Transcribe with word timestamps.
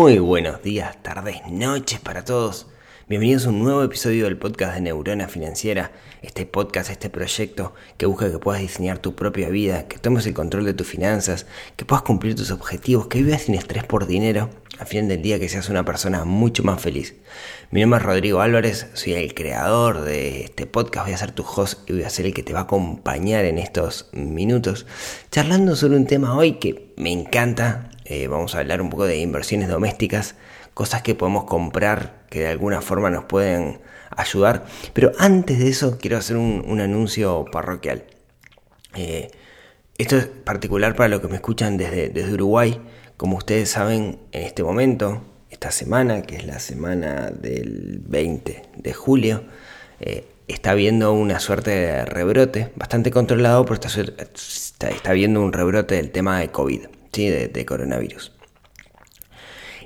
Muy 0.00 0.20
buenos 0.20 0.62
días, 0.62 0.96
tardes, 1.02 1.40
noches 1.50 1.98
para 1.98 2.24
todos. 2.24 2.68
Bienvenidos 3.08 3.46
a 3.46 3.48
un 3.48 3.58
nuevo 3.58 3.82
episodio 3.82 4.26
del 4.26 4.38
podcast 4.38 4.76
de 4.76 4.82
Neurona 4.82 5.26
Financiera, 5.26 5.90
este 6.22 6.46
podcast, 6.46 6.88
este 6.88 7.10
proyecto 7.10 7.74
que 7.96 8.06
busca 8.06 8.30
que 8.30 8.38
puedas 8.38 8.60
diseñar 8.60 9.00
tu 9.00 9.16
propia 9.16 9.48
vida, 9.48 9.88
que 9.88 9.98
tomes 9.98 10.24
el 10.26 10.34
control 10.34 10.66
de 10.66 10.74
tus 10.74 10.86
finanzas, 10.86 11.46
que 11.74 11.84
puedas 11.84 12.04
cumplir 12.04 12.36
tus 12.36 12.52
objetivos, 12.52 13.08
que 13.08 13.24
vivas 13.24 13.42
sin 13.42 13.56
estrés 13.56 13.82
por 13.82 14.06
dinero, 14.06 14.50
al 14.78 14.86
final 14.86 15.08
del 15.08 15.20
día 15.20 15.40
que 15.40 15.48
seas 15.48 15.68
una 15.68 15.84
persona 15.84 16.24
mucho 16.24 16.62
más 16.62 16.80
feliz. 16.80 17.16
Mi 17.72 17.80
nombre 17.80 17.98
es 17.98 18.06
Rodrigo 18.06 18.40
Álvarez, 18.40 18.86
soy 18.92 19.14
el 19.14 19.34
creador 19.34 20.02
de 20.02 20.44
este 20.44 20.66
podcast, 20.66 21.06
voy 21.06 21.14
a 21.14 21.18
ser 21.18 21.32
tu 21.32 21.42
host 21.42 21.90
y 21.90 21.94
voy 21.94 22.04
a 22.04 22.10
ser 22.10 22.24
el 22.26 22.34
que 22.34 22.44
te 22.44 22.52
va 22.52 22.60
a 22.60 22.62
acompañar 22.62 23.44
en 23.44 23.58
estos 23.58 24.10
minutos, 24.12 24.86
charlando 25.32 25.74
sobre 25.74 25.96
un 25.96 26.06
tema 26.06 26.36
hoy 26.36 26.52
que 26.60 26.92
me 26.96 27.10
encanta, 27.10 27.90
eh, 28.08 28.26
vamos 28.26 28.54
a 28.54 28.60
hablar 28.60 28.80
un 28.80 28.88
poco 28.88 29.04
de 29.04 29.18
inversiones 29.18 29.68
domésticas, 29.68 30.34
cosas 30.72 31.02
que 31.02 31.14
podemos 31.14 31.44
comprar 31.44 32.24
que 32.30 32.40
de 32.40 32.48
alguna 32.48 32.80
forma 32.80 33.10
nos 33.10 33.24
pueden 33.24 33.80
ayudar. 34.16 34.64
Pero 34.94 35.12
antes 35.18 35.58
de 35.58 35.68
eso 35.68 35.98
quiero 35.98 36.16
hacer 36.16 36.38
un, 36.38 36.64
un 36.66 36.80
anuncio 36.80 37.44
parroquial. 37.52 38.04
Eh, 38.94 39.30
esto 39.98 40.16
es 40.16 40.26
particular 40.26 40.96
para 40.96 41.08
los 41.08 41.20
que 41.20 41.28
me 41.28 41.34
escuchan 41.34 41.76
desde, 41.76 42.08
desde 42.08 42.32
Uruguay. 42.32 42.80
Como 43.18 43.36
ustedes 43.36 43.68
saben, 43.70 44.18
en 44.32 44.42
este 44.42 44.62
momento, 44.62 45.22
esta 45.50 45.70
semana, 45.70 46.22
que 46.22 46.36
es 46.36 46.46
la 46.46 46.60
semana 46.60 47.30
del 47.30 48.00
20 48.06 48.62
de 48.74 48.94
julio, 48.94 49.44
eh, 50.00 50.24
está 50.46 50.70
habiendo 50.70 51.12
una 51.12 51.40
suerte 51.40 51.72
de 51.72 52.04
rebrote, 52.06 52.72
bastante 52.76 53.10
controlado, 53.10 53.64
pero 53.66 53.74
está, 53.74 53.88
está, 53.88 54.88
está 54.88 55.10
habiendo 55.10 55.42
un 55.42 55.52
rebrote 55.52 55.96
del 55.96 56.10
tema 56.10 56.40
de 56.40 56.48
COVID, 56.48 56.86
de, 57.26 57.66
coronavirus. 57.66 58.32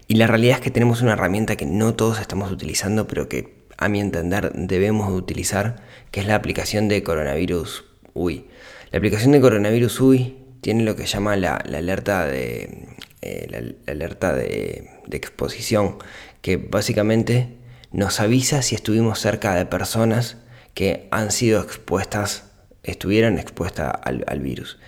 Y 0.09 0.17
la 0.17 0.27
realidad 0.27 0.57
es 0.57 0.61
que 0.63 0.71
tenemos 0.71 1.01
una 1.01 1.13
herramienta 1.13 1.57
que 1.57 1.67
no 1.67 1.95
todos 1.95 2.21
estamos 2.21 2.51
utilizando, 2.53 3.07
pero 3.07 3.29
que 3.29 3.63
a 3.79 3.89
mi 3.89 4.01
entender 4.01 4.53
debemos 4.55 5.09
de 5.09 5.15
utilizar, 5.15 5.83
que 6.11 6.21
es 6.21 6.27
la 6.27 6.35
aplicación 6.35 6.89
de 6.89 7.03
coronavirus 7.03 7.85
UI. 8.15 8.47
La 8.91 8.99
aplicación 8.99 9.33
de 9.33 9.41
coronavirus 9.41 10.01
UI 10.01 10.37
tiene 10.61 10.85
lo 10.85 10.97
que 10.97 11.07
llama 11.07 11.37
la, 11.37 11.57
alerta, 11.57 12.27
de, 12.27 12.89
eh, 13.23 13.47
la, 13.49 13.93
alerta 13.93 14.35
de, 14.35 14.91
exposición, 15.11 15.97
que 16.43 16.57
básicamente 16.57 17.57
nos 17.91 18.21
avisa 18.21 18.63
si 18.63 18.75
estuvimos 18.75 19.19
cerca 19.19 19.55
de 19.55 19.67
personas 19.67 20.37
que 20.75 21.09
han 21.11 21.31
sido 21.31 21.63
expuestas, 21.63 22.51
estuvieron 22.83 23.39
expuestas 23.39 23.93
al 24.03 24.41
virus. 24.41 24.79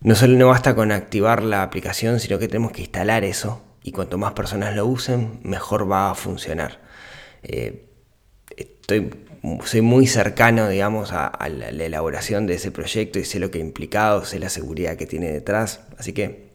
No 0.00 0.14
solo 0.14 0.38
no 0.38 0.48
basta 0.48 0.74
con 0.74 0.92
activar 0.92 1.42
la 1.42 1.62
aplicación, 1.62 2.20
sino 2.20 2.38
que 2.38 2.48
tenemos 2.48 2.72
que 2.72 2.82
instalar 2.82 3.24
eso 3.24 3.62
y 3.82 3.92
cuanto 3.92 4.18
más 4.18 4.32
personas 4.32 4.74
lo 4.76 4.86
usen, 4.86 5.40
mejor 5.42 5.90
va 5.90 6.10
a 6.10 6.14
funcionar. 6.14 6.80
Eh, 7.42 7.86
estoy, 8.56 9.10
soy 9.64 9.80
muy 9.80 10.06
cercano, 10.06 10.68
digamos, 10.68 11.12
a, 11.12 11.26
a, 11.26 11.48
la, 11.48 11.72
la, 11.72 11.84
elaboración 11.84 12.46
de 12.46 12.54
ese 12.54 12.70
proyecto 12.70 13.18
y 13.18 13.24
sé 13.24 13.40
lo 13.40 13.50
que 13.50 13.58
ha 13.58 13.60
implicado, 13.60 14.24
sé 14.24 14.38
la 14.38 14.50
seguridad 14.50 14.96
que 14.96 15.06
tiene 15.06 15.32
detrás, 15.32 15.80
así 15.98 16.12
que 16.12 16.48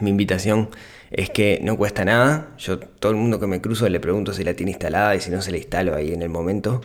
mi 0.00 0.10
invitación 0.10 0.70
es 1.10 1.30
que 1.30 1.60
no 1.62 1.76
cuesta 1.76 2.04
nada. 2.04 2.48
Yo 2.58 2.78
todo 2.80 3.12
el 3.12 3.18
mundo 3.18 3.38
que 3.38 3.46
me 3.46 3.60
cruzo 3.60 3.88
le 3.88 4.00
pregunto 4.00 4.32
si 4.32 4.42
la 4.42 4.54
tiene 4.54 4.72
instalada 4.72 5.14
y 5.14 5.20
si 5.20 5.30
no 5.30 5.40
se 5.42 5.52
la 5.52 5.58
instalo 5.58 5.94
ahí 5.94 6.12
en 6.12 6.22
el 6.22 6.28
momento. 6.28 6.80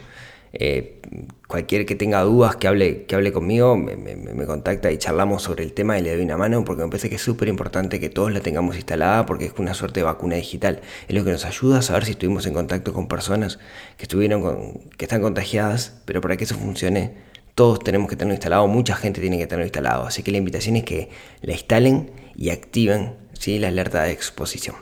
Eh, 0.51 0.99
cualquier 1.47 1.85
que 1.85 1.95
tenga 1.95 2.21
dudas 2.21 2.55
que 2.55 2.67
hable, 2.67 3.05
que 3.05 3.15
hable 3.15 3.31
conmigo 3.31 3.77
me, 3.77 3.95
me, 3.95 4.45
contacta 4.45 4.91
y 4.91 4.97
charlamos 4.97 5.43
sobre 5.43 5.63
el 5.63 5.73
tema 5.73 5.99
y 5.99 6.01
le 6.01 6.15
doy 6.15 6.25
una 6.25 6.37
mano 6.37 6.65
porque 6.65 6.83
me 6.83 6.89
parece 6.89 7.07
que 7.09 7.15
es 7.15 7.21
súper 7.21 7.47
importante 7.47 7.99
que 7.99 8.09
todos 8.09 8.31
la 8.31 8.39
tengamos 8.39 8.75
instalada 8.75 9.25
porque 9.27 9.45
es 9.45 9.53
una 9.57 9.73
suerte 9.73 9.99
de 9.99 10.05
vacuna 10.05 10.35
digital. 10.37 10.81
Es 11.07 11.15
lo 11.15 11.23
que 11.23 11.31
nos 11.31 11.45
ayuda 11.45 11.79
a 11.79 11.81
saber 11.81 12.05
si 12.05 12.11
estuvimos 12.11 12.45
en 12.47 12.53
contacto 12.53 12.93
con 12.93 13.07
personas 13.07 13.59
que, 13.97 14.03
estuvieron 14.03 14.41
con, 14.41 14.73
que 14.97 15.05
están 15.05 15.21
contagiadas, 15.21 16.01
pero 16.05 16.21
para 16.21 16.35
que 16.37 16.45
eso 16.45 16.55
funcione 16.55 17.29
todos 17.59 17.79
tenemos 17.79 18.07
que 18.07 18.15
tenerlo 18.15 18.35
instalado, 18.35 18.67
mucha 18.67 18.95
gente 18.95 19.19
tiene 19.19 19.37
que 19.37 19.45
tenerlo 19.45 19.65
instalado. 19.65 20.05
Así 20.05 20.23
que 20.23 20.31
la 20.31 20.37
invitación 20.37 20.77
es 20.77 20.85
que 20.85 21.09
la 21.41 21.51
instalen 21.51 22.09
y 22.33 22.51
activen 22.51 23.17
¿sí? 23.33 23.59
la 23.59 23.67
alerta 23.67 24.03
de 24.03 24.11
exposición. 24.11 24.77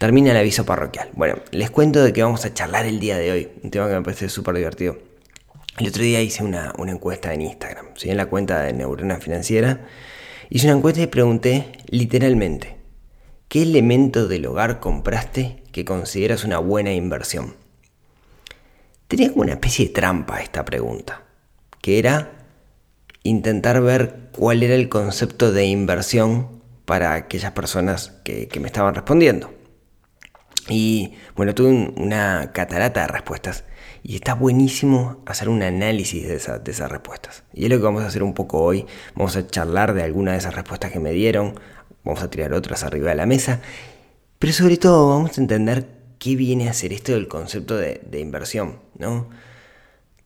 Termina 0.00 0.30
el 0.30 0.38
aviso 0.38 0.64
parroquial. 0.64 1.10
Bueno, 1.12 1.34
les 1.50 1.68
cuento 1.70 2.02
de 2.02 2.14
que 2.14 2.22
vamos 2.22 2.46
a 2.46 2.54
charlar 2.54 2.86
el 2.86 3.00
día 3.00 3.18
de 3.18 3.32
hoy. 3.32 3.48
Un 3.62 3.70
tema 3.70 3.86
que 3.86 3.96
me 3.96 4.00
parece 4.00 4.30
súper 4.30 4.54
divertido. 4.54 4.96
El 5.76 5.88
otro 5.88 6.02
día 6.02 6.22
hice 6.22 6.42
una, 6.42 6.72
encuesta 6.88 7.34
en 7.34 7.42
Instagram, 7.42 7.88
¿sí? 7.96 8.08
en 8.08 8.16
la 8.16 8.24
cuenta 8.24 8.62
de 8.62 8.72
Neurona 8.72 9.18
Financiera. 9.18 9.86
Hice 10.48 10.68
una 10.68 10.78
encuesta 10.78 11.02
y 11.02 11.06
pregunté 11.06 11.72
literalmente, 11.88 12.78
¿qué 13.48 13.60
elemento 13.60 14.26
del 14.26 14.46
hogar 14.46 14.80
compraste 14.80 15.64
que 15.70 15.84
consideras 15.84 16.44
una 16.44 16.56
buena 16.56 16.94
inversión? 16.94 17.56
Tenía 19.06 19.28
como 19.28 19.42
una 19.42 19.52
especie 19.52 19.88
de 19.88 19.92
trampa 19.92 20.40
esta 20.40 20.64
pregunta, 20.64 21.24
que 21.82 21.98
era 21.98 22.46
intentar 23.22 23.82
ver 23.82 24.30
cuál 24.32 24.62
era 24.62 24.76
el 24.76 24.88
concepto 24.88 25.52
de 25.52 25.66
inversión 25.66 26.62
para 26.86 27.12
aquellas 27.12 27.52
personas 27.52 28.14
que 28.24 28.48
me 28.58 28.66
estaban 28.68 28.94
respondiendo. 28.94 29.59
Y 30.70 31.14
bueno, 31.34 31.54
tuve 31.54 31.68
un, 31.68 31.94
una 31.96 32.52
catarata 32.52 33.02
de 33.02 33.08
respuestas 33.08 33.64
y 34.02 34.14
está 34.14 34.34
buenísimo 34.34 35.22
hacer 35.26 35.48
un 35.48 35.62
análisis 35.62 36.26
de, 36.26 36.36
esa, 36.36 36.58
de, 36.58 36.70
esas 36.70 36.90
respuestas. 36.90 37.42
Y 37.52 37.64
es 37.64 37.70
lo 37.70 37.76
que 37.76 37.82
vamos 37.82 38.04
a 38.04 38.06
hacer 38.06 38.22
un 38.22 38.34
poco 38.34 38.62
hoy. 38.62 38.86
Vamos 39.14 39.36
a 39.36 39.46
charlar 39.46 39.94
de 39.94 40.04
algunas 40.04 40.34
de 40.34 40.38
esas 40.38 40.54
respuestas 40.54 40.92
que 40.92 41.00
me 41.00 41.12
dieron, 41.12 41.58
vamos 42.04 42.22
a 42.22 42.30
tirar 42.30 42.52
otras 42.54 42.84
arriba 42.84 43.10
de 43.10 43.16
la 43.16 43.26
mesa, 43.26 43.60
pero 44.38 44.52
sobre 44.52 44.76
todo 44.76 45.08
vamos 45.08 45.36
a 45.36 45.40
entender 45.40 45.86
qué 46.18 46.36
viene 46.36 46.68
a 46.68 46.72
ser 46.72 46.92
esto 46.92 47.12
del 47.12 47.28
concepto 47.28 47.76
de, 47.76 48.20
inversión, 48.20 48.78
¿no? 48.96 49.28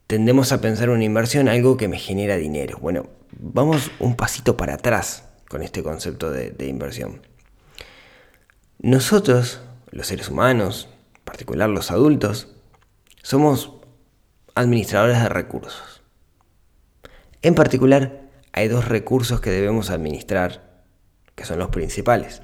Tendemos 0.07 0.53
a 0.53 0.61
pensar 0.61 0.91
una 0.91 1.05
inversión 1.05 1.49
algo 1.49 1.77
que 1.79 1.89
me 1.89 1.99
genera 1.99 2.37
dinero. 2.37 2.79
Bueno, 2.81 3.07
vamos 3.33 3.91
un 3.99 4.15
pasito 4.15 4.57
para 4.57 4.75
atrás 4.75 5.25
con 5.49 5.63
este 5.63 5.83
concepto 5.83 6.31
de 6.31 6.67
inversión. 6.67 7.23
Nosotros 8.81 9.61
los 9.95 10.09
seres 10.09 10.29
humanos, 10.29 10.89
en 11.15 11.23
particular 11.25 11.71
los 11.71 11.93
adultos, 11.93 12.49
somos 13.23 13.73
administradores 14.57 15.23
de 15.23 15.29
recursos. 15.29 16.03
En 17.43 17.55
particular, 17.55 18.29
hay 18.53 18.67
dos 18.67 18.89
recursos 18.89 19.41
que 19.41 19.51
debemos 19.51 19.91
administrar, 19.91 20.83
que 21.37 21.45
son 21.45 21.61
los 21.61 21.69
principales. 21.69 22.43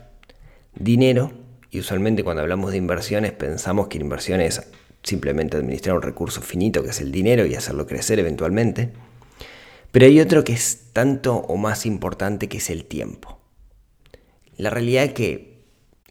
Dinero, 0.77 1.33
y 1.73 1.81
usualmente 1.81 2.23
cuando 2.23 2.43
hablamos 2.43 2.71
de 2.71 2.77
inversiones 2.77 3.33
pensamos 3.33 3.89
que 3.89 3.99
inversión 3.99 4.41
es 4.41 4.71
simplemente 5.03 5.57
administrar 5.57 5.97
un 5.97 6.03
recurso 6.03 6.43
finito, 6.43 6.85
que 6.85 6.91
es 6.91 7.01
el 7.01 7.11
dinero, 7.11 7.47
y 7.47 7.57
hacerlo 7.57 7.85
crecer 7.85 8.21
eventualmente. 8.21 8.93
Pero 9.91 10.07
hay 10.07 10.21
otro 10.21 10.45
que 10.45 10.53
es 10.53 10.93
tanto 10.93 11.35
o 11.35 11.57
más 11.57 11.85
importante, 11.85 12.49
que 12.49 12.59
es 12.59 12.71
el 12.71 12.85
tiempo. 12.85 13.41
La 14.57 14.71
realidad 14.71 15.03
es 15.03 15.15
que 15.15 15.50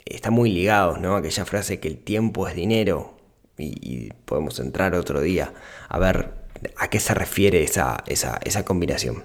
está 0.10 0.32
muy 0.32 0.52
ligados, 0.52 1.00
¿no? 1.00 1.16
Aquella 1.16 1.46
frase 1.46 1.80
que 1.80 1.88
el 1.88 1.98
tiempo 1.98 2.48
es 2.48 2.56
dinero 2.56 3.18
y, 3.58 3.76
y, 3.82 4.14
podemos 4.26 4.60
entrar 4.60 4.96
otro 4.96 5.22
día 5.22 5.54
a 5.88 6.00
ver 6.00 6.34
a 6.78 6.90
qué 6.90 7.00
se 7.00 7.14
refiere 7.14 7.64
esa, 7.64 8.04
esa, 8.08 8.40
esa 8.44 8.66
combinación. 8.66 9.24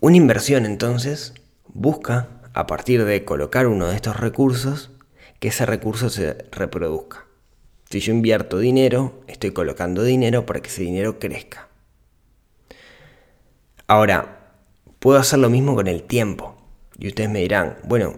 Una 0.00 0.16
inversión 0.16 0.64
entonces 0.64 1.34
busca, 1.66 2.28
a 2.54 2.66
partir 2.66 3.04
de 3.04 3.24
colocar 3.24 3.66
uno 3.66 3.88
de 3.88 3.96
estos 3.96 4.16
recursos, 4.16 4.90
que 5.40 5.48
ese 5.48 5.66
recurso 5.66 6.10
se 6.10 6.34
reproduzca. 6.50 7.26
Si 7.90 8.00
yo 8.00 8.12
invierto 8.12 8.58
dinero, 8.58 9.22
estoy 9.26 9.52
colocando 9.52 10.02
dinero 10.02 10.44
para 10.44 10.60
que 10.60 10.68
ese 10.68 10.82
dinero 10.82 11.18
crezca. 11.18 11.68
Ahora, 13.86 14.52
puedo 14.98 15.18
hacer 15.18 15.38
lo 15.38 15.48
mismo 15.48 15.74
con 15.74 15.86
el 15.86 16.02
tiempo. 16.02 16.56
Y 16.98 17.08
ustedes 17.08 17.30
me 17.30 17.40
dirán, 17.40 17.78
bueno, 17.84 18.16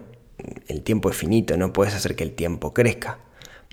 el 0.67 0.81
tiempo 0.83 1.09
es 1.09 1.17
finito, 1.17 1.57
no 1.57 1.73
puedes 1.73 1.93
hacer 1.93 2.15
que 2.15 2.23
el 2.23 2.33
tiempo 2.33 2.73
crezca. 2.73 3.19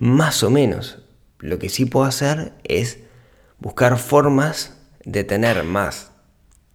Más 0.01 0.43
o 0.43 0.51
menos, 0.51 1.05
Lo 1.41 1.61
que 1.61 1.69
sí 1.69 1.85
puedo 1.85 2.05
hacer 2.05 2.53
es 2.65 2.99
buscar 3.61 3.97
formas 3.97 4.77
de 5.05 5.23
tener 5.23 5.63
más 5.63 6.11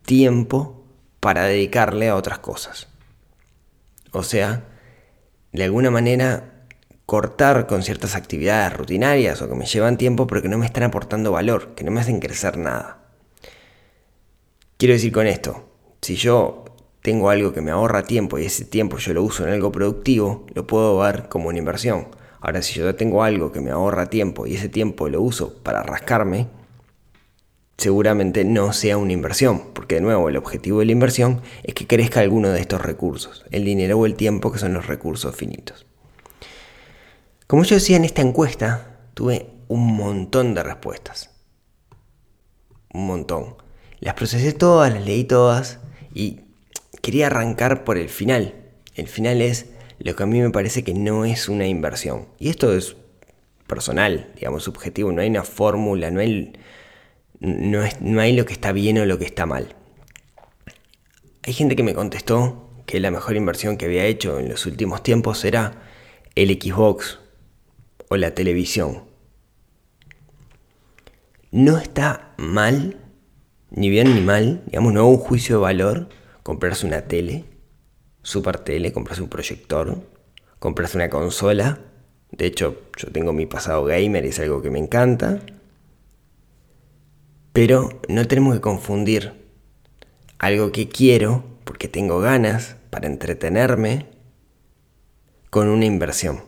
tiempo 0.06 0.86
para 1.20 1.44
dedicarle 1.44 2.08
a 2.08 2.16
otras 2.16 2.40
cosas. 2.40 2.88
O 4.14 4.24
sea, 4.24 4.64
de 5.52 5.64
alguna 5.66 5.92
manera 5.92 6.66
cortar 7.06 7.68
con 7.68 7.84
ciertas 7.84 8.16
actividades 8.16 8.74
rutinarias 8.74 9.42
o 9.42 9.50
que 9.50 9.56
me 9.56 9.66
llevan 9.66 9.98
tiempo 9.98 10.28
pero 10.28 10.42
que 10.42 10.50
no 10.50 10.58
me 10.58 10.66
están 10.66 10.84
aportando 10.84 11.32
valor, 11.32 11.76
que 11.76 11.84
no 11.84 11.92
me 11.92 12.00
hacen 12.00 12.20
crecer 12.20 12.58
nada. 12.58 13.00
Quiero 14.78 14.94
decir 14.94 15.12
con 15.12 15.28
esto, 15.28 15.70
si 16.02 16.16
yo 16.16 16.63
tengo 17.04 17.30
algo 17.30 17.52
que 17.52 17.62
me 17.62 17.70
ahorra 17.70 18.04
tiempo 18.04 18.40
y 18.40 18.46
ese 18.46 18.64
tiempo 18.64 18.98
yo 18.98 19.14
lo 19.14 19.24
uso 19.24 19.46
en 19.46 19.54
algo 19.54 19.72
productivo, 19.72 20.48
lo 20.54 20.66
puedo 20.66 20.98
ver 21.00 21.28
como 21.28 21.50
una 21.50 21.60
inversión. 21.60 22.08
Ahora, 22.40 22.62
si 22.62 22.76
yo 22.76 22.96
tengo 22.96 23.24
algo 23.24 23.52
que 23.52 23.60
me 23.60 23.72
ahorra 23.72 24.10
tiempo 24.10 24.48
y 24.48 24.56
ese 24.56 24.70
tiempo 24.70 25.10
lo 25.10 25.22
uso 25.22 25.62
para 25.64 25.84
rascarme, 25.84 26.48
seguramente 27.78 28.46
no 28.46 28.72
sea 28.72 28.98
una 28.98 29.12
inversión, 29.12 29.74
porque 29.74 29.96
de 29.96 30.02
nuevo 30.02 30.30
el 30.30 30.38
objetivo 30.38 30.80
de 30.80 30.86
la 30.86 30.92
inversión 30.94 31.42
es 31.64 31.74
que 31.74 31.88
crezca 31.88 32.22
alguno 32.22 32.50
de 32.50 32.62
estos 32.62 32.82
recursos, 32.82 33.44
el 33.52 33.66
dinero 33.66 34.00
o 34.00 34.06
el 34.06 34.16
tiempo 34.16 34.54
que 34.54 34.60
son 34.60 34.74
los 34.74 34.88
recursos 34.88 35.36
finitos. 35.36 35.86
Como 37.48 37.66
yo 37.66 37.76
decía 37.76 37.98
en 37.98 38.06
esta 38.06 38.22
encuesta, 38.22 39.00
tuve 39.14 39.50
un 39.68 39.98
montón 39.98 40.54
de 40.54 40.64
respuestas. 40.64 41.32
Un 42.94 43.08
montón. 43.08 43.58
Las 44.00 44.14
procesé 44.14 44.54
todas, 44.54 44.94
las 44.94 45.06
leí 45.06 45.26
todas 45.26 45.80
y 46.14 46.43
quería 47.04 47.28
arrancar 47.28 47.84
por 47.84 47.98
el 47.98 48.08
final. 48.08 48.56
El 48.96 49.08
final 49.08 49.42
es 49.42 49.68
lo 50.00 50.16
que 50.16 50.24
a 50.24 50.26
mí 50.26 50.40
me 50.40 50.50
parece 50.50 50.84
que 50.84 50.94
no 50.94 51.26
es 51.26 51.50
una 51.50 51.68
inversión. 51.68 52.30
Y 52.40 52.48
esto 52.48 52.74
es 52.74 52.96
personal, 53.68 54.32
digamos, 54.36 54.64
subjetivo. 54.64 55.12
No 55.12 55.22
hay 55.22 55.30
una 55.30 55.44
fórmula, 55.44 56.10
no 56.12 56.22
hay, 56.22 56.54
no, 57.42 57.82
no 58.00 58.22
hay 58.22 58.34
lo 58.34 58.46
que 58.46 58.54
está 58.54 58.72
bien 58.72 58.98
o 59.00 59.06
lo 59.06 59.20
que 59.20 59.26
está 59.26 59.46
mal. 59.46 59.76
Hay 61.44 61.52
gente 61.52 61.76
que 61.76 61.84
me 61.84 61.94
contestó 61.94 62.70
que 62.86 63.02
la 63.02 63.12
mejor 63.12 63.36
inversión 63.36 63.76
que 63.76 63.86
había 63.86 64.06
hecho 64.06 64.40
en 64.40 64.48
los 64.48 64.66
últimos 64.66 65.04
tiempos 65.04 65.44
era 65.44 65.84
el 66.36 66.50
Xbox 66.52 67.20
o 68.08 68.16
la 68.16 68.34
televisión. 68.34 69.04
No 71.52 71.78
está 71.78 72.34
mal, 72.38 72.98
ni 73.72 73.90
bien 73.90 74.16
ni 74.16 74.22
mal, 74.22 74.64
digamos, 74.68 74.94
no 74.94 75.02
hago 75.02 75.10
un 75.10 75.18
juicio 75.18 75.58
de 75.58 75.62
valor 75.62 76.10
comprarse 76.44 76.86
una 76.86 77.02
tele, 77.04 77.46
super 78.22 78.60
tele, 78.60 78.92
comprarse 78.92 79.24
un 79.24 79.30
proyector, 79.30 79.98
comprarse 80.60 80.98
una 80.98 81.10
consola. 81.10 81.80
De 82.32 82.46
hecho, 82.46 82.82
yo 82.98 83.12
tengo 83.12 83.34
mi 83.34 83.46
pasado 83.46 83.86
gamer 83.86 84.26
y 84.26 84.30
es 84.30 84.40
algo 84.40 84.62
que 84.62 84.70
me 84.70 84.80
encanta. 84.80 85.40
Pero 87.54 88.02
no 88.10 88.28
tenemos 88.28 88.56
que 88.56 88.62
confundir 88.62 89.34
algo 90.40 90.72
que 90.72 90.90
quiero 90.90 91.44
porque 91.64 91.88
tengo 91.88 92.20
ganas 92.20 92.76
para 92.90 93.08
entretenerme 93.08 94.08
con 95.50 95.70
una 95.70 95.86
inversión. 95.86 96.42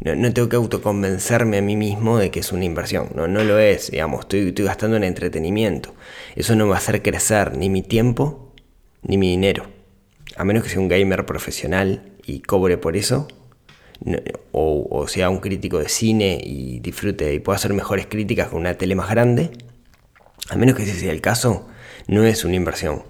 No, 0.00 0.32
tengo 0.34 0.48
que 0.48 0.56
autoconvencerme 0.56 1.58
a 1.58 1.62
mí 1.62 1.76
mismo 1.76 2.18
de 2.18 2.30
que 2.30 2.40
es 2.40 2.52
una 2.52 2.64
inversión. 2.64 3.10
No, 3.14 3.28
no 3.28 3.44
lo 3.44 3.58
es, 3.58 3.90
digamos, 3.92 4.20
estoy, 4.20 4.48
estoy 4.48 4.64
gastando 4.64 4.96
en 4.96 5.04
entretenimiento. 5.04 5.94
Eso 6.34 6.56
no 6.56 6.68
va 6.68 6.74
a 6.74 6.78
hacer 6.78 7.00
crecer 7.00 7.56
ni 7.56 7.70
mi 7.70 7.82
tiempo 7.82 8.43
ni 9.04 9.16
mi 9.16 9.30
dinero. 9.30 9.66
A 10.36 10.44
menos 10.44 10.62
que 10.62 10.70
sea 10.70 10.80
un 10.80 10.88
gamer 10.88 11.26
profesional 11.26 12.12
y 12.26 12.40
cobre 12.40 12.78
por 12.78 12.96
eso. 12.96 13.28
o, 14.52 15.06
sea 15.06 15.30
un 15.30 15.38
crítico 15.38 15.78
de 15.78 15.88
cine 15.88 16.40
y 16.42 16.80
disfrute 16.80 17.32
y 17.34 17.40
pueda 17.40 17.56
hacer 17.56 17.72
mejores 17.72 18.06
críticas 18.06 18.48
con 18.48 18.60
una 18.60 18.74
tele 18.74 18.94
más 18.94 19.08
grande. 19.10 19.50
A 20.50 20.56
menos 20.56 20.76
que 20.76 20.82
ese 20.82 20.98
sea 20.98 21.12
el 21.12 21.20
caso, 21.20 21.68
no 22.08 22.24
es 22.24 22.44
una 22.44 22.56
inversión. 22.56 23.02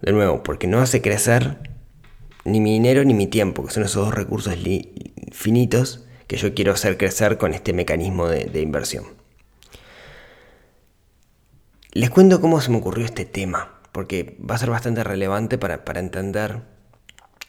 De 0.00 0.12
nuevo, 0.12 0.42
porque 0.42 0.66
no 0.66 0.80
hace 0.80 1.00
crecer 1.00 1.58
ni 2.44 2.60
mi 2.60 2.72
dinero 2.72 3.04
ni 3.04 3.14
mi 3.14 3.26
tiempo, 3.26 3.64
que 3.64 3.72
son 3.72 3.84
esos 3.84 4.06
dos 4.06 4.14
recursos 4.14 4.56
finitos 5.30 6.04
que 6.26 6.36
yo 6.36 6.54
quiero 6.54 6.72
hacer 6.72 6.96
crecer 6.96 7.38
con 7.38 7.54
este 7.54 7.72
mecanismo 7.72 8.28
de, 8.28 8.60
inversión. 8.60 9.04
Les 11.92 12.10
cuento 12.10 12.40
cómo 12.40 12.60
se 12.60 12.70
me 12.70 12.78
ocurrió 12.78 13.04
este 13.04 13.26
tema, 13.26 13.81
porque 13.92 14.36
va 14.38 14.54
a 14.54 14.58
ser 14.58 14.70
bastante 14.70 15.04
relevante 15.04 15.58
para, 15.58 15.82
entender 16.00 16.60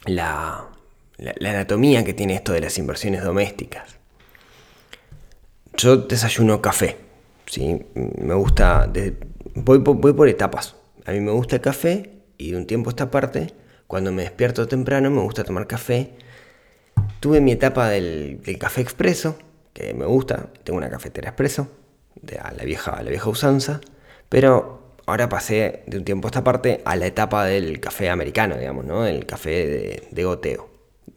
la, 0.06 0.68
anatomía 1.42 2.04
que 2.04 2.14
tiene 2.14 2.36
esto 2.36 2.54
de 2.54 2.62
las 2.62 2.78
inversiones 2.78 3.24
domésticas. 3.24 3.98
Yo 5.76 5.98
desayuno 5.98 6.62
café, 6.62 6.98
¿sí? 7.46 7.86
me 7.96 8.36
gusta, 8.36 8.92
voy, 9.56 9.80
voy 9.80 10.14
por 10.14 10.28
etapas. 10.28 10.76
A 11.06 11.12
mí 11.12 11.20
me 11.20 11.32
gusta 11.32 11.56
el 11.56 11.62
café 11.62 12.12
y 12.38 12.52
de 12.52 12.58
un 12.58 12.68
tiempo 12.68 12.90
a 12.90 12.92
esta 12.92 13.10
parte, 13.10 13.54
cuando 13.88 14.12
me 14.12 14.24
despierto 14.24 14.68
temprano, 14.68 15.10
me 15.10 15.22
gusta 15.22 15.44
tomar 15.44 15.66
café 15.68 16.14
Tuve 17.20 17.40
mi 17.40 17.54
etapa 17.54 17.88
del, 17.88 18.42
café 18.60 18.82
expreso, 18.82 19.38
que 19.72 19.94
me 19.94 20.06
gusta, 20.06 20.50
tengo 20.66 20.78
una 20.78 20.90
cafetera 20.90 21.30
expreso, 21.30 21.70
de 22.22 22.38
a 22.38 22.52
la 22.52 22.64
vieja, 22.64 23.02
la 23.02 23.10
vieja 23.10 23.30
usanza, 23.30 23.80
pero 24.28 24.83
ahora 25.06 25.30
pasé 25.30 25.84
de 25.88 25.98
un 25.98 26.06
tiempo 26.06 26.28
a 26.28 26.30
esta 26.30 26.44
parte 26.44 26.82
a 26.86 26.96
la 26.96 27.08
etapa 27.08 27.46
del 27.46 27.80
café 27.80 28.10
americano, 28.10 28.58
digamos, 28.58 28.86
¿no? 28.86 29.06
El 29.06 29.26
café 29.26 30.02
de, 30.12 30.24
goteo. 30.24 30.70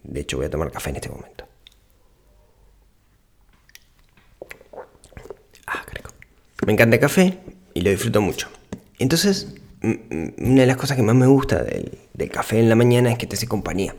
De 0.02 0.20
hecho, 0.20 0.36
voy 0.36 0.46
a 0.46 0.50
tomar 0.50 0.70
café 0.70 0.90
en 0.90 0.96
este 0.96 1.08
momento. 1.08 1.46
Ah, 5.66 5.82
creo. 5.86 6.04
Me 6.66 6.72
encanta 6.72 6.96
el 6.96 7.00
café 7.00 7.38
y 7.74 7.80
lo 7.80 7.90
disfruto 7.90 8.20
mucho. 8.20 8.48
Entonces, 8.98 9.54
una 9.82 10.60
de 10.62 10.66
las 10.66 10.76
cosas 10.76 10.96
que 10.96 11.02
más 11.02 11.14
me 11.14 11.26
gusta 11.26 11.62
del, 11.62 11.98
del 12.14 12.30
café 12.30 12.58
en 12.58 12.68
la 12.68 12.74
mañana 12.74 13.10
es 13.10 13.18
que 13.18 13.26
te 13.26 13.36
hace 13.36 13.46
compañía. 13.46 13.94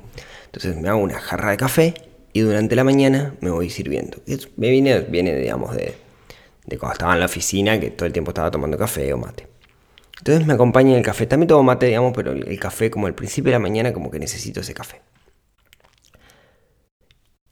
Entonces 0.45 0.75
me 0.75 0.89
hago 0.89 0.99
una 0.99 1.19
jarra 1.19 1.51
de 1.51 1.57
café 1.57 1.93
y 2.33 2.41
durante 2.41 2.75
la 2.75 2.83
mañana 2.83 3.35
me 3.41 3.49
voy 3.49 3.69
sirviendo. 3.69 4.17
Me 4.57 4.69
viene, 4.69 5.01
viene 5.01 5.35
digamos, 5.35 5.75
de, 5.75 5.95
cuando 6.77 6.93
estaba 6.93 7.13
en 7.13 7.19
la 7.19 7.25
oficina, 7.25 7.79
que 7.79 7.91
todo 7.91 8.05
el 8.05 8.13
tiempo 8.13 8.31
estaba 8.31 8.51
tomando 8.51 8.77
café 8.77 9.11
o 9.13 9.17
mate. 9.17 9.47
Entonces 10.19 10.45
me 10.45 10.53
acompaña 10.53 10.97
el 10.97 11.03
café. 11.03 11.25
También 11.27 11.47
tomo 11.47 11.63
mate, 11.63 11.87
digamos, 11.87 12.13
pero 12.15 12.31
el, 12.31 12.59
café 12.59 12.89
como 12.89 13.07
al 13.07 13.15
principio 13.15 13.49
de 13.51 13.55
la 13.55 13.59
mañana 13.59 13.93
como 13.93 14.11
que 14.11 14.19
necesito 14.19 14.61
ese 14.61 14.73
café. 14.73 15.01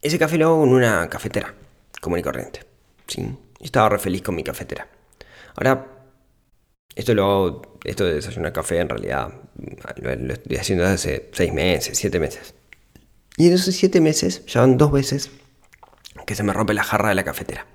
Ese 0.01 0.19
café 0.19 0.37
lo 0.37 0.47
hago 0.47 0.59
con 0.61 0.69
una 0.69 1.07
cafetera 1.09 1.53
común 2.01 2.19
y 2.19 2.21
corriente. 2.21 2.61
¿sí? 3.07 3.27
Estaba 3.59 3.89
re 3.89 3.99
feliz 3.99 4.21
con 4.21 4.35
mi 4.35 4.43
cafetera. 4.43 4.87
Ahora, 5.55 5.87
esto 6.95 7.13
lo 7.13 7.23
hago, 7.23 7.79
esto 7.83 8.05
de 8.05 8.15
desayunar 8.15 8.53
café 8.53 8.79
en 8.79 8.89
realidad 8.89 9.33
lo, 9.97 10.15
lo 10.15 10.33
estoy 10.33 10.57
haciendo 10.57 10.83
desde 10.87 11.15
hace 11.15 11.29
6 11.33 11.53
meses, 11.53 11.97
7 11.97 12.19
meses. 12.19 12.55
Y 13.37 13.47
en 13.47 13.53
esos 13.53 13.75
siete 13.75 13.99
meses 13.99 14.45
ya 14.45 14.61
van 14.61 14.77
dos 14.77 14.91
veces 14.91 15.29
que 16.25 16.35
se 16.35 16.43
me 16.43 16.53
rompe 16.53 16.73
la 16.73 16.83
jarra 16.83 17.09
de 17.09 17.15
la 17.15 17.23
cafetera. 17.23 17.65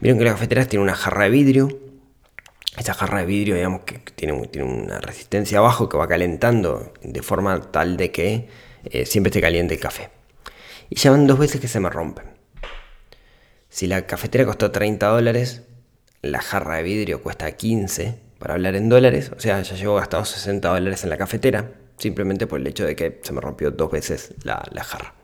Vieron 0.00 0.18
que 0.18 0.24
la 0.24 0.32
cafetera 0.32 0.66
tiene 0.66 0.82
una 0.82 0.94
jarra 0.94 1.24
de 1.24 1.30
vidrio. 1.30 1.78
Esa 2.76 2.94
jarra 2.94 3.20
de 3.20 3.26
vidrio, 3.26 3.56
digamos, 3.56 3.82
que 3.82 3.98
tiene, 3.98 4.32
una 4.32 5.00
resistencia 5.00 5.58
abajo 5.58 5.88
que 5.88 5.96
va 5.96 6.06
calentando 6.06 6.92
de 7.02 7.22
forma 7.22 7.70
tal 7.72 7.96
de 7.96 8.10
que 8.12 8.48
eh, 8.84 9.06
siempre 9.06 9.30
esté 9.30 9.40
caliente 9.40 9.74
el 9.74 9.80
café. 9.80 10.10
Y 10.88 10.96
ya 10.96 11.10
van 11.10 11.26
dos 11.26 11.38
veces 11.38 11.60
que 11.60 11.68
se 11.68 11.80
me 11.80 11.90
rompen. 11.90 12.26
Si 13.68 13.86
la 13.86 14.06
cafetera 14.06 14.44
costó 14.44 14.70
30 14.70 15.06
dólares, 15.06 15.62
la 16.22 16.40
jarra 16.40 16.76
de 16.76 16.82
vidrio 16.82 17.22
cuesta 17.22 17.50
15, 17.52 18.18
para 18.38 18.54
hablar 18.54 18.74
en 18.76 18.88
dólares. 18.88 19.30
O 19.36 19.40
sea, 19.40 19.60
ya 19.62 19.76
llevo 19.76 19.96
gastado 19.96 20.24
60 20.24 20.68
dólares 20.68 21.04
en 21.04 21.10
la 21.10 21.18
cafetera 21.18 21.70
simplemente 22.00 22.46
por 22.46 22.58
el 22.60 22.66
hecho 22.66 22.84
de 22.84 22.96
que 22.96 23.20
se 23.22 23.32
me 23.32 23.40
rompió 23.40 23.70
dos 23.70 23.90
veces 23.90 24.34
la, 24.42 24.64
jarra. 24.82 25.14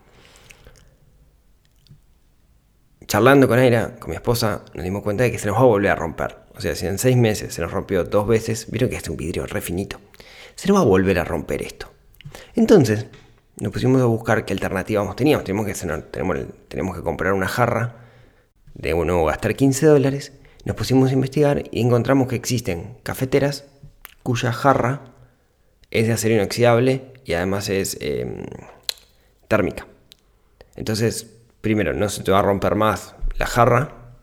Charlando 3.06 3.48
con 3.48 3.58
Aira, 3.58 3.96
con 3.98 4.10
mi 4.10 4.16
esposa, 4.16 4.62
nos 4.74 4.84
dimos 4.84 5.02
cuenta 5.02 5.24
de 5.24 5.32
que 5.32 5.38
se 5.38 5.46
nos 5.46 5.56
va 5.56 5.60
a 5.60 5.64
volver 5.64 5.90
a 5.90 5.94
romper. 5.94 6.36
O 6.56 6.60
sea, 6.60 6.74
si 6.74 6.86
en 6.86 6.98
seis 6.98 7.16
meses 7.16 7.54
se 7.54 7.62
nos 7.62 7.70
rompió 7.70 8.04
dos 8.04 8.26
veces, 8.26 8.70
vieron 8.70 8.88
que 8.88 8.96
este 8.96 9.06
es 9.06 9.10
un 9.10 9.16
vidrio 9.16 9.46
re 9.46 9.60
finito. 9.60 10.00
Se 10.54 10.68
nos 10.68 10.78
va 10.78 10.80
a 10.82 10.84
volver 10.84 11.18
a 11.18 11.24
romper 11.24 11.62
esto. 11.62 11.92
Entonces, 12.54 13.06
nos 13.60 13.72
pusimos 13.72 14.00
a 14.00 14.06
buscar 14.06 14.44
qué 14.44 14.52
alternativa 14.52 15.14
teníamos. 15.14 15.44
Tenemos 15.44 15.66
que, 15.66 15.74
tenemos, 16.10 16.36
tenemos 16.68 16.96
que 16.96 17.02
comprar 17.02 17.32
una 17.32 17.48
jarra, 17.48 17.96
de 18.74 18.94
nuevo 18.94 19.24
gastar 19.26 19.54
15 19.54 19.86
dólares. 19.86 20.32
Nos 20.64 20.76
pusimos 20.76 21.10
a 21.10 21.12
investigar 21.12 21.64
y 21.70 21.80
encontramos 21.80 22.28
que 22.28 22.36
existen 22.36 22.98
cafeteras 23.02 23.64
cuya 24.22 24.52
jarra 24.52 25.12
es 25.90 26.06
de 26.06 26.12
acero 26.12 26.34
inoxidable 26.34 27.12
y 27.24 27.34
además 27.34 27.68
es 27.68 27.96
em, 28.00 28.44
térmica. 29.48 29.86
Entonces, 30.74 31.30
primero, 31.60 31.94
no 31.94 32.08
se 32.08 32.22
te 32.22 32.32
va 32.32 32.40
a 32.40 32.42
romper 32.42 32.74
más 32.74 33.14
la 33.38 33.46
jarra. 33.46 34.14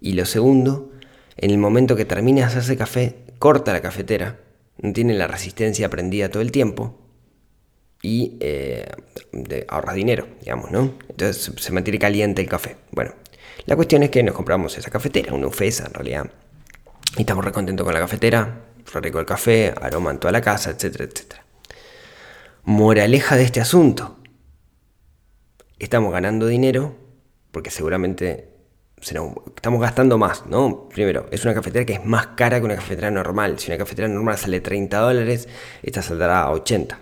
Y 0.00 0.12
lo 0.12 0.24
segundo, 0.26 0.89
en 1.36 1.50
el 1.50 1.58
momento 1.58 1.96
que 1.96 2.04
termine 2.04 2.40
de 2.40 2.46
hacerse 2.46 2.76
café, 2.76 3.16
corta 3.38 3.72
la 3.72 3.80
cafetera. 3.80 4.40
No 4.78 4.92
tiene 4.92 5.14
la 5.14 5.26
resistencia 5.26 5.88
prendida 5.88 6.30
todo 6.30 6.42
el 6.42 6.52
tiempo. 6.52 6.98
Y 8.02 8.38
eh, 8.40 8.86
ahorras 9.68 9.94
dinero, 9.94 10.26
digamos, 10.40 10.70
¿no? 10.70 10.94
Entonces 11.08 11.52
se 11.56 11.72
mantiene 11.72 11.98
caliente 11.98 12.40
el 12.40 12.48
café. 12.48 12.76
Bueno, 12.92 13.12
La 13.66 13.76
cuestión 13.76 14.02
es 14.02 14.10
que 14.10 14.22
nos 14.22 14.34
compramos 14.34 14.76
esa 14.78 14.90
cafetera, 14.90 15.34
una 15.34 15.48
UFESA 15.48 15.86
en 15.86 15.94
realidad. 15.94 16.30
Y 17.16 17.20
estamos 17.20 17.44
re 17.44 17.52
contentos 17.52 17.84
con 17.84 17.92
la 17.92 18.00
cafetera, 18.00 18.64
re 18.92 19.00
rico 19.00 19.20
el 19.20 19.26
café, 19.26 19.74
aroma 19.80 20.10
en 20.10 20.18
toda 20.18 20.32
la 20.32 20.40
casa, 20.40 20.70
etcétera, 20.70 21.04
etcétera. 21.04 21.44
Moraleja 22.64 23.36
de 23.36 23.44
este 23.44 23.60
asunto. 23.60 24.18
Estamos 25.78 26.12
ganando 26.12 26.46
dinero 26.46 26.96
porque 27.50 27.70
seguramente 27.70 28.49
estamos 29.00 29.80
gastando 29.80 30.18
más, 30.18 30.46
¿no? 30.46 30.88
Primero, 30.88 31.26
es 31.30 31.44
una 31.44 31.54
cafetera 31.54 31.84
que 31.84 31.94
es 31.94 32.04
más 32.04 32.28
cara 32.28 32.58
que 32.58 32.66
una 32.66 32.76
cafetera 32.76 33.10
normal. 33.10 33.58
Si 33.58 33.70
una 33.70 33.78
cafetera 33.78 34.08
normal 34.08 34.38
sale 34.38 34.60
30 34.60 34.98
dólares, 34.98 35.48
esta 35.82 36.02
saldrá 36.02 36.42
a 36.42 36.50
80. 36.50 37.00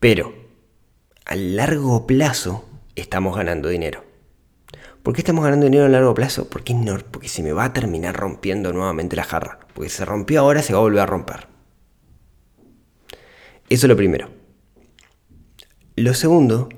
Pero, 0.00 0.34
a 1.24 1.34
largo 1.34 2.06
plazo, 2.06 2.68
estamos 2.94 3.36
ganando 3.36 3.68
dinero. 3.68 4.04
¿Por 5.02 5.14
qué 5.14 5.22
estamos 5.22 5.44
ganando 5.44 5.64
dinero 5.64 5.86
a 5.86 5.88
largo 5.88 6.14
plazo? 6.14 6.48
Porque, 6.50 6.74
no, 6.74 6.98
porque 7.10 7.28
se 7.28 7.42
me 7.42 7.52
va 7.52 7.64
a 7.64 7.72
terminar 7.72 8.14
rompiendo 8.14 8.72
nuevamente 8.72 9.16
la 9.16 9.24
jarra. 9.24 9.58
Porque 9.74 9.88
se 9.88 10.04
rompió 10.04 10.40
ahora, 10.40 10.62
se 10.62 10.72
va 10.72 10.80
a 10.80 10.82
volver 10.82 11.00
a 11.00 11.06
romper. 11.06 11.48
Eso 13.70 13.86
es 13.86 13.88
lo 13.88 13.96
primero. 13.96 14.30
Lo 15.96 16.14
segundo, 16.14 16.68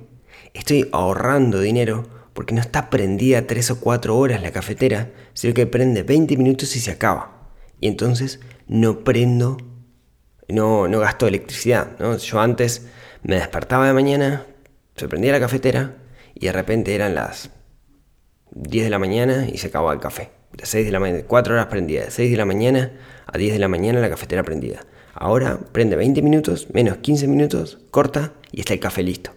estoy 0.54 0.88
ahorrando 0.92 1.60
dinero 1.60 2.19
porque 2.40 2.54
no 2.54 2.62
está 2.62 2.88
prendida 2.88 3.46
3 3.46 3.72
o 3.72 3.80
4 3.80 4.16
horas 4.16 4.40
la 4.40 4.50
cafetera, 4.50 5.10
sino 5.34 5.52
que 5.52 5.66
prende 5.66 6.04
20 6.04 6.38
minutos 6.38 6.74
y 6.74 6.80
se 6.80 6.90
acaba. 6.90 7.50
Y 7.80 7.86
entonces 7.86 8.40
no 8.66 9.00
prendo, 9.00 9.58
no, 10.48 10.88
no 10.88 11.00
gasto 11.00 11.26
electricidad. 11.26 11.98
¿no? 11.98 12.16
Yo 12.16 12.40
antes 12.40 12.86
me 13.22 13.34
despertaba 13.34 13.86
de 13.86 13.92
mañana, 13.92 14.46
se 14.96 15.06
prendía 15.06 15.32
la 15.32 15.40
cafetera 15.40 15.98
y 16.34 16.46
de 16.46 16.52
repente 16.52 16.94
eran 16.94 17.14
las 17.14 17.50
10 18.52 18.84
de 18.84 18.90
la 18.90 18.98
mañana 18.98 19.46
y 19.46 19.58
se 19.58 19.66
acababa 19.66 19.92
el 19.92 20.00
café. 20.00 20.30
De 20.54 20.64
6 20.64 20.86
de 20.86 20.92
la 20.92 20.98
mañana, 20.98 21.24
4 21.26 21.52
horas 21.52 21.66
prendida, 21.66 22.06
de 22.06 22.10
6 22.10 22.30
de 22.30 22.36
la 22.38 22.46
mañana 22.46 22.90
a 23.26 23.36
10 23.36 23.52
de 23.52 23.58
la 23.58 23.68
mañana 23.68 24.00
la 24.00 24.08
cafetera 24.08 24.44
prendida. 24.44 24.80
Ahora 25.12 25.60
prende 25.72 25.94
20 25.94 26.22
minutos, 26.22 26.68
menos 26.72 26.96
15 26.96 27.28
minutos, 27.28 27.80
corta 27.90 28.32
y 28.50 28.60
está 28.60 28.72
el 28.72 28.80
café 28.80 29.02
listo. 29.02 29.32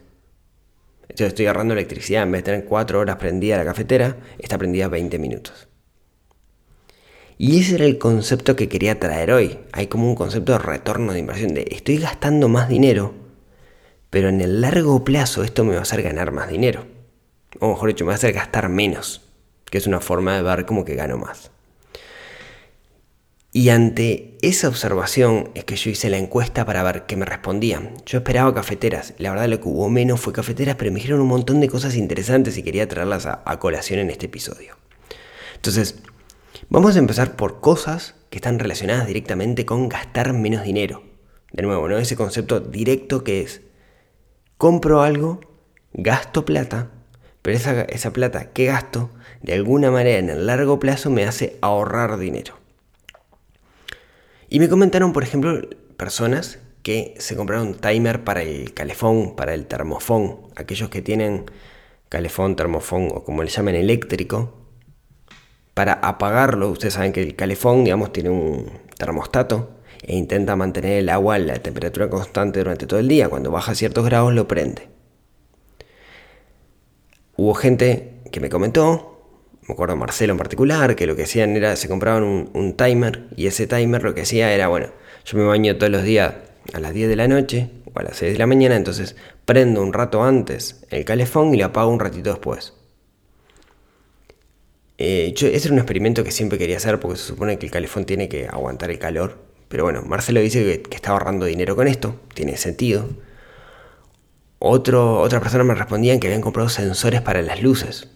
Entonces 1.13 1.27
estoy 1.27 1.45
agarrando 1.45 1.75
electricidad, 1.75 2.23
en 2.23 2.31
vez 2.31 2.39
de 2.39 2.53
tener 2.53 2.65
4 2.65 2.99
horas 2.99 3.17
prendida 3.17 3.55
la 3.55 3.65
cafetera, 3.65 4.17
está 4.39 4.57
prendida 4.57 4.87
20 4.87 5.19
minutos. 5.19 5.67
Y 7.37 7.59
ese 7.59 7.75
era 7.75 7.85
el 7.85 7.99
concepto 7.99 8.55
que 8.55 8.67
quería 8.67 8.99
traer 8.99 9.31
hoy. 9.31 9.59
Hay 9.73 9.85
como 9.85 10.09
un 10.09 10.15
concepto 10.15 10.53
de 10.53 10.57
retorno 10.57 11.13
de 11.13 11.19
inversión, 11.19 11.53
de 11.53 11.67
estoy 11.69 11.97
gastando 11.99 12.49
más 12.49 12.67
dinero, 12.67 13.13
pero 14.09 14.29
en 14.29 14.41
el 14.41 14.59
largo 14.59 15.03
plazo 15.03 15.43
esto 15.43 15.63
me 15.63 15.73
va 15.73 15.79
a 15.79 15.83
hacer 15.83 16.01
ganar 16.01 16.31
más 16.31 16.49
dinero. 16.49 16.87
O 17.59 17.67
mejor 17.67 17.89
dicho, 17.89 18.05
me 18.05 18.09
va 18.09 18.13
a 18.13 18.15
hacer 18.15 18.33
gastar 18.33 18.67
menos, 18.69 19.21
que 19.69 19.77
es 19.77 19.85
una 19.85 19.99
forma 19.99 20.35
de 20.35 20.41
ver 20.41 20.65
como 20.65 20.83
que 20.83 20.95
gano 20.95 21.19
más. 21.19 21.51
Y 23.55 23.69
ante 23.69 24.35
esa 24.41 24.67
observación 24.67 25.51
es 25.53 25.63
que 25.63 25.75
yo 25.75 25.91
hice 25.91 26.09
la 26.09 26.17
encuesta 26.17 26.65
para 26.65 26.81
ver 26.81 27.05
qué 27.05 27.15
me 27.15 27.23
respondían. 27.23 27.93
Yo 28.03 28.17
esperaba 28.17 28.51
cafeteras, 28.55 29.13
la 29.19 29.29
verdad 29.29 29.47
lo 29.47 29.61
que 29.61 29.67
hubo 29.67 29.89
menos 29.89 30.19
fue 30.19 30.33
cafeteras, 30.33 30.75
pero 30.75 30.91
me 30.91 30.95
dijeron 30.95 31.21
un 31.21 31.27
montón 31.27 31.61
de 31.61 31.69
cosas 31.69 31.95
interesantes 31.95 32.57
y 32.57 32.63
quería 32.63 32.87
traerlas 32.87 33.27
a, 33.27 33.59
colación 33.59 33.99
en 33.99 34.09
este 34.09 34.25
episodio. 34.25 34.75
Entonces, 35.53 35.99
vamos 36.69 36.95
a 36.95 36.99
empezar 36.99 37.35
por 37.35 37.61
cosas 37.61 38.15
que 38.31 38.39
están 38.39 38.57
relacionadas 38.57 39.05
directamente 39.05 39.67
con 39.67 39.87
gastar 39.87 40.33
menos 40.33 40.63
dinero. 40.63 41.03
De 41.51 41.61
nuevo, 41.61 41.87
¿no? 41.87 41.99
Ese 41.99 42.15
concepto 42.15 42.59
directo 42.59 43.23
que 43.23 43.41
es, 43.41 43.61
compro 44.57 45.03
algo, 45.03 45.41
gasto 45.93 46.43
plata, 46.43 46.89
pero 47.43 47.55
esa, 47.55 47.83
esa 47.83 48.13
plata 48.13 48.51
que 48.51 48.65
gasto, 48.65 49.11
de 49.43 49.53
alguna 49.53 49.91
manera 49.91 50.17
en 50.17 50.31
el 50.31 50.47
largo 50.47 50.79
plazo 50.79 51.11
me 51.11 51.25
hace 51.25 51.59
ahorrar 51.61 52.17
dinero. 52.17 52.62
Y 54.53 54.59
me 54.59 54.69
comentaron, 54.69 55.13
por 55.13 55.23
ejemplo, 55.23 55.67
personas 55.97 56.59
que 56.83 57.15
se 57.17 57.35
compraron 57.35 57.73
timer 57.73 58.23
para 58.23 58.43
el 58.43 58.75
calefón, 58.75 59.35
para 59.35 59.55
el 59.55 59.65
termofón. 59.65 60.41
Aquellos 60.55 60.89
que 60.89 61.01
tienen 61.01 61.45
calefón, 62.07 62.55
termofón 62.55 63.09
o 63.15 63.23
como 63.23 63.41
le 63.41 63.49
llaman 63.49 63.73
eléctrico. 63.73 64.53
Para 65.73 65.93
apagarlo, 65.93 66.69
ustedes 66.69 66.93
saben 66.93 67.13
que 67.13 67.23
el 67.23 67.35
calefón, 67.35 67.83
digamos, 67.83 68.13
tiene 68.13 68.29
un 68.29 68.69
termostato 68.95 69.71
e 70.03 70.15
intenta 70.15 70.55
mantener 70.55 70.99
el 70.99 71.09
agua 71.09 71.33
a 71.33 71.39
la 71.39 71.55
temperatura 71.55 72.07
constante 72.07 72.59
durante 72.59 72.85
todo 72.85 72.99
el 72.99 73.07
día. 73.07 73.29
Cuando 73.29 73.49
baja 73.49 73.73
ciertos 73.73 74.05
grados 74.05 74.35
lo 74.35 74.47
prende. 74.47 74.87
Hubo 77.37 77.55
gente 77.55 78.21
que 78.31 78.39
me 78.39 78.51
comentó 78.51 79.12
me 79.67 79.73
acuerdo 79.73 79.95
Marcelo 79.95 80.33
en 80.33 80.37
particular, 80.37 80.95
que 80.95 81.07
lo 81.07 81.15
que 81.15 81.23
hacían 81.23 81.55
era, 81.55 81.75
se 81.75 81.87
compraban 81.87 82.23
un, 82.23 82.73
timer 82.73 83.27
y 83.35 83.47
ese 83.47 83.67
timer 83.67 84.03
lo 84.03 84.13
que 84.13 84.21
hacía 84.21 84.53
era, 84.53 84.67
bueno, 84.67 84.87
yo 85.25 85.37
me 85.37 85.45
baño 85.45 85.77
todos 85.77 85.91
los 85.91 86.03
días 86.03 86.33
a 86.73 86.79
las 86.79 86.93
10 86.93 87.09
de 87.09 87.15
la 87.15 87.27
noche 87.27 87.69
o 87.93 87.99
a 87.99 88.03
las 88.03 88.17
6 88.17 88.33
de 88.33 88.39
la 88.39 88.47
mañana, 88.47 88.75
entonces 88.75 89.15
prendo 89.45 89.81
un 89.81 89.93
rato 89.93 90.23
antes 90.23 90.85
el 90.89 91.05
calefón 91.05 91.53
y 91.53 91.57
lo 91.57 91.65
apago 91.65 91.91
un 91.91 91.99
ratito 91.99 92.31
después. 92.31 92.73
Eh, 94.97 95.33
ese 95.35 95.67
era 95.67 95.73
un 95.73 95.79
experimento 95.79 96.23
que 96.23 96.31
siempre 96.31 96.57
quería 96.57 96.77
hacer 96.77 96.99
porque 96.99 97.17
se 97.17 97.25
supone 97.25 97.57
que 97.57 97.65
el 97.65 97.71
calefón 97.71 98.05
tiene 98.05 98.29
que 98.29 98.47
aguantar 98.47 98.91
el 98.91 98.99
calor. 98.99 99.37
Pero 99.67 99.83
bueno, 99.85 100.03
Marcelo 100.03 100.39
dice 100.39 100.83
que, 100.83 100.95
está 100.95 101.11
ahorrando 101.11 101.45
dinero 101.45 101.75
con 101.75 101.87
esto, 101.87 102.19
tiene 102.33 102.57
sentido. 102.57 103.09
Otro, 104.59 105.19
otras 105.19 105.41
personas 105.41 105.65
me 105.67 105.75
respondían 105.75 106.19
que 106.19 106.27
habían 106.27 106.41
comprado 106.41 106.69
sensores 106.69 107.21
para 107.21 107.41
las 107.41 107.61
luces. 107.61 108.07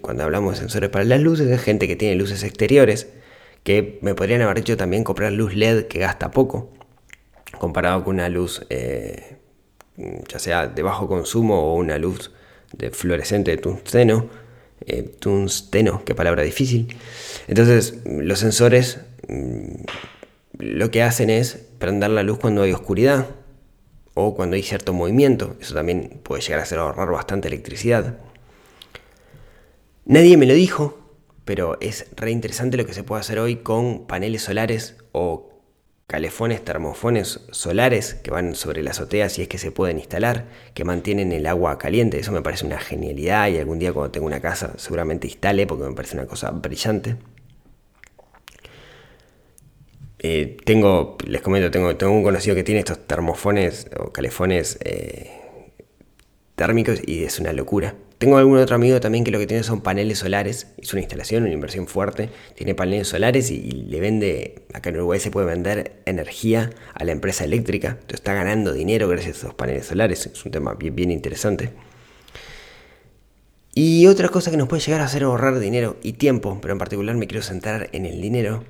Cuando 0.00 0.24
hablamos 0.24 0.54
de 0.54 0.60
sensores 0.60 0.90
para 0.90 1.04
las 1.04 1.20
luces, 1.20 1.48
es 1.48 1.62
gente 1.62 1.86
que 1.86 1.96
tiene 1.96 2.16
luces 2.16 2.42
exteriores, 2.42 3.08
que 3.62 3.98
me 4.02 4.14
podrían 4.14 4.42
haber 4.42 4.56
dicho 4.56 4.76
también 4.76 5.04
comprar 5.04 5.32
luz 5.32 5.54
LED 5.54 5.86
que 5.86 6.00
gasta 6.00 6.32
poco, 6.32 6.72
comparado 7.58 8.02
con 8.04 8.16
una 8.16 8.28
luz 8.28 8.66
eh, 8.70 9.36
ya 10.28 10.38
sea 10.38 10.66
de 10.66 10.82
bajo 10.82 11.06
consumo 11.06 11.72
o 11.72 11.76
una 11.76 11.98
luz 11.98 12.32
de 12.72 12.90
fluorescente 12.90 13.50
de 13.50 13.58
tungsteno. 13.58 14.28
Eh, 14.84 15.02
tungsteno, 15.02 16.04
qué 16.04 16.14
palabra 16.14 16.42
difícil. 16.42 16.96
Entonces, 17.46 17.98
los 18.04 18.40
sensores 18.40 18.98
mm, 19.28 19.84
lo 20.58 20.90
que 20.90 21.02
hacen 21.02 21.30
es 21.30 21.54
prender 21.78 22.10
la 22.10 22.22
luz 22.22 22.38
cuando 22.38 22.62
hay 22.62 22.72
oscuridad 22.72 23.28
o 24.14 24.34
cuando 24.34 24.56
hay 24.56 24.62
cierto 24.62 24.92
movimiento. 24.92 25.56
Eso 25.60 25.74
también 25.74 26.20
puede 26.22 26.42
llegar 26.42 26.60
a 26.60 26.64
ser 26.64 26.78
ahorrar 26.78 27.10
bastante 27.10 27.48
electricidad. 27.48 28.18
Nadie 30.04 30.36
me 30.36 30.46
lo 30.46 30.54
dijo, 30.54 30.98
pero 31.44 31.78
es 31.80 32.06
re 32.16 32.32
interesante 32.32 32.76
lo 32.76 32.84
que 32.84 32.92
se 32.92 33.04
puede 33.04 33.20
hacer 33.20 33.38
hoy 33.38 33.56
con 33.56 34.06
paneles 34.08 34.42
solares 34.42 34.96
o 35.12 35.48
calefones, 36.08 36.64
termofones 36.64 37.40
solares 37.52 38.14
que 38.14 38.32
van 38.32 38.56
sobre 38.56 38.82
la 38.82 38.90
azotea 38.90 39.28
si 39.28 39.42
es 39.42 39.48
que 39.48 39.58
se 39.58 39.70
pueden 39.70 39.98
instalar, 39.98 40.46
que 40.74 40.84
mantienen 40.84 41.30
el 41.30 41.46
agua 41.46 41.78
caliente. 41.78 42.18
Eso 42.18 42.32
me 42.32 42.42
parece 42.42 42.66
una 42.66 42.80
genialidad 42.80 43.48
y 43.48 43.58
algún 43.58 43.78
día 43.78 43.92
cuando 43.92 44.10
tenga 44.10 44.26
una 44.26 44.40
casa 44.40 44.74
seguramente 44.76 45.28
instale 45.28 45.68
porque 45.68 45.84
me 45.84 45.94
parece 45.94 46.16
una 46.16 46.26
cosa 46.26 46.50
brillante. 46.50 47.16
Eh, 50.18 50.56
tengo, 50.64 51.16
les 51.26 51.42
comento, 51.42 51.70
tengo, 51.70 52.12
un 52.12 52.22
conocido 52.24 52.56
que 52.56 52.64
tiene 52.64 52.80
estos 52.80 53.06
termofones 53.06 53.88
o 53.98 54.10
calefones 54.12 54.78
eh, 54.84 55.30
térmicos 56.56 57.00
y 57.06 57.22
es 57.22 57.38
una 57.38 57.52
locura. 57.52 57.94
Tengo 58.22 58.36
algún 58.36 58.56
otro 58.58 58.76
amigo 58.76 59.00
también 59.00 59.24
que 59.24 59.32
lo 59.32 59.40
que 59.40 59.48
tiene 59.48 59.64
son 59.64 59.80
paneles 59.80 60.20
solares, 60.20 60.68
hizo 60.80 60.94
una 60.94 61.00
instalación, 61.00 61.42
una 61.42 61.52
inversión 61.52 61.88
fuerte, 61.88 62.30
tiene 62.54 62.72
paneles 62.72 63.08
solares 63.08 63.50
y, 63.50 63.58
le 63.72 63.98
vende, 63.98 64.62
acá 64.72 64.90
en 64.90 64.98
Uruguay 64.98 65.18
se 65.18 65.32
puede 65.32 65.48
vender 65.48 66.00
energía 66.04 66.70
a 66.94 67.02
la 67.02 67.10
empresa 67.10 67.42
eléctrica, 67.42 67.88
entonces 67.88 68.20
está 68.20 68.32
ganando 68.34 68.72
dinero 68.72 69.08
gracias 69.08 69.34
a 69.34 69.38
esos 69.40 69.54
paneles 69.54 69.86
solares, 69.86 70.24
es 70.26 70.44
un 70.44 70.52
tema 70.52 70.74
bien, 70.74 71.10
interesante. 71.10 71.72
Y 73.74 74.06
otra 74.06 74.28
cosa 74.28 74.52
que 74.52 74.56
nos 74.56 74.68
puede 74.68 74.82
llegar 74.82 75.00
a 75.00 75.06
hacer 75.06 75.24
ahorrar 75.24 75.58
dinero 75.58 75.96
y 76.00 76.12
tiempo, 76.12 76.60
pero 76.62 76.74
en 76.74 76.78
particular 76.78 77.16
me 77.16 77.26
quiero 77.26 77.42
centrar 77.42 77.88
en 77.90 78.06
el 78.06 78.22
dinero, 78.22 78.62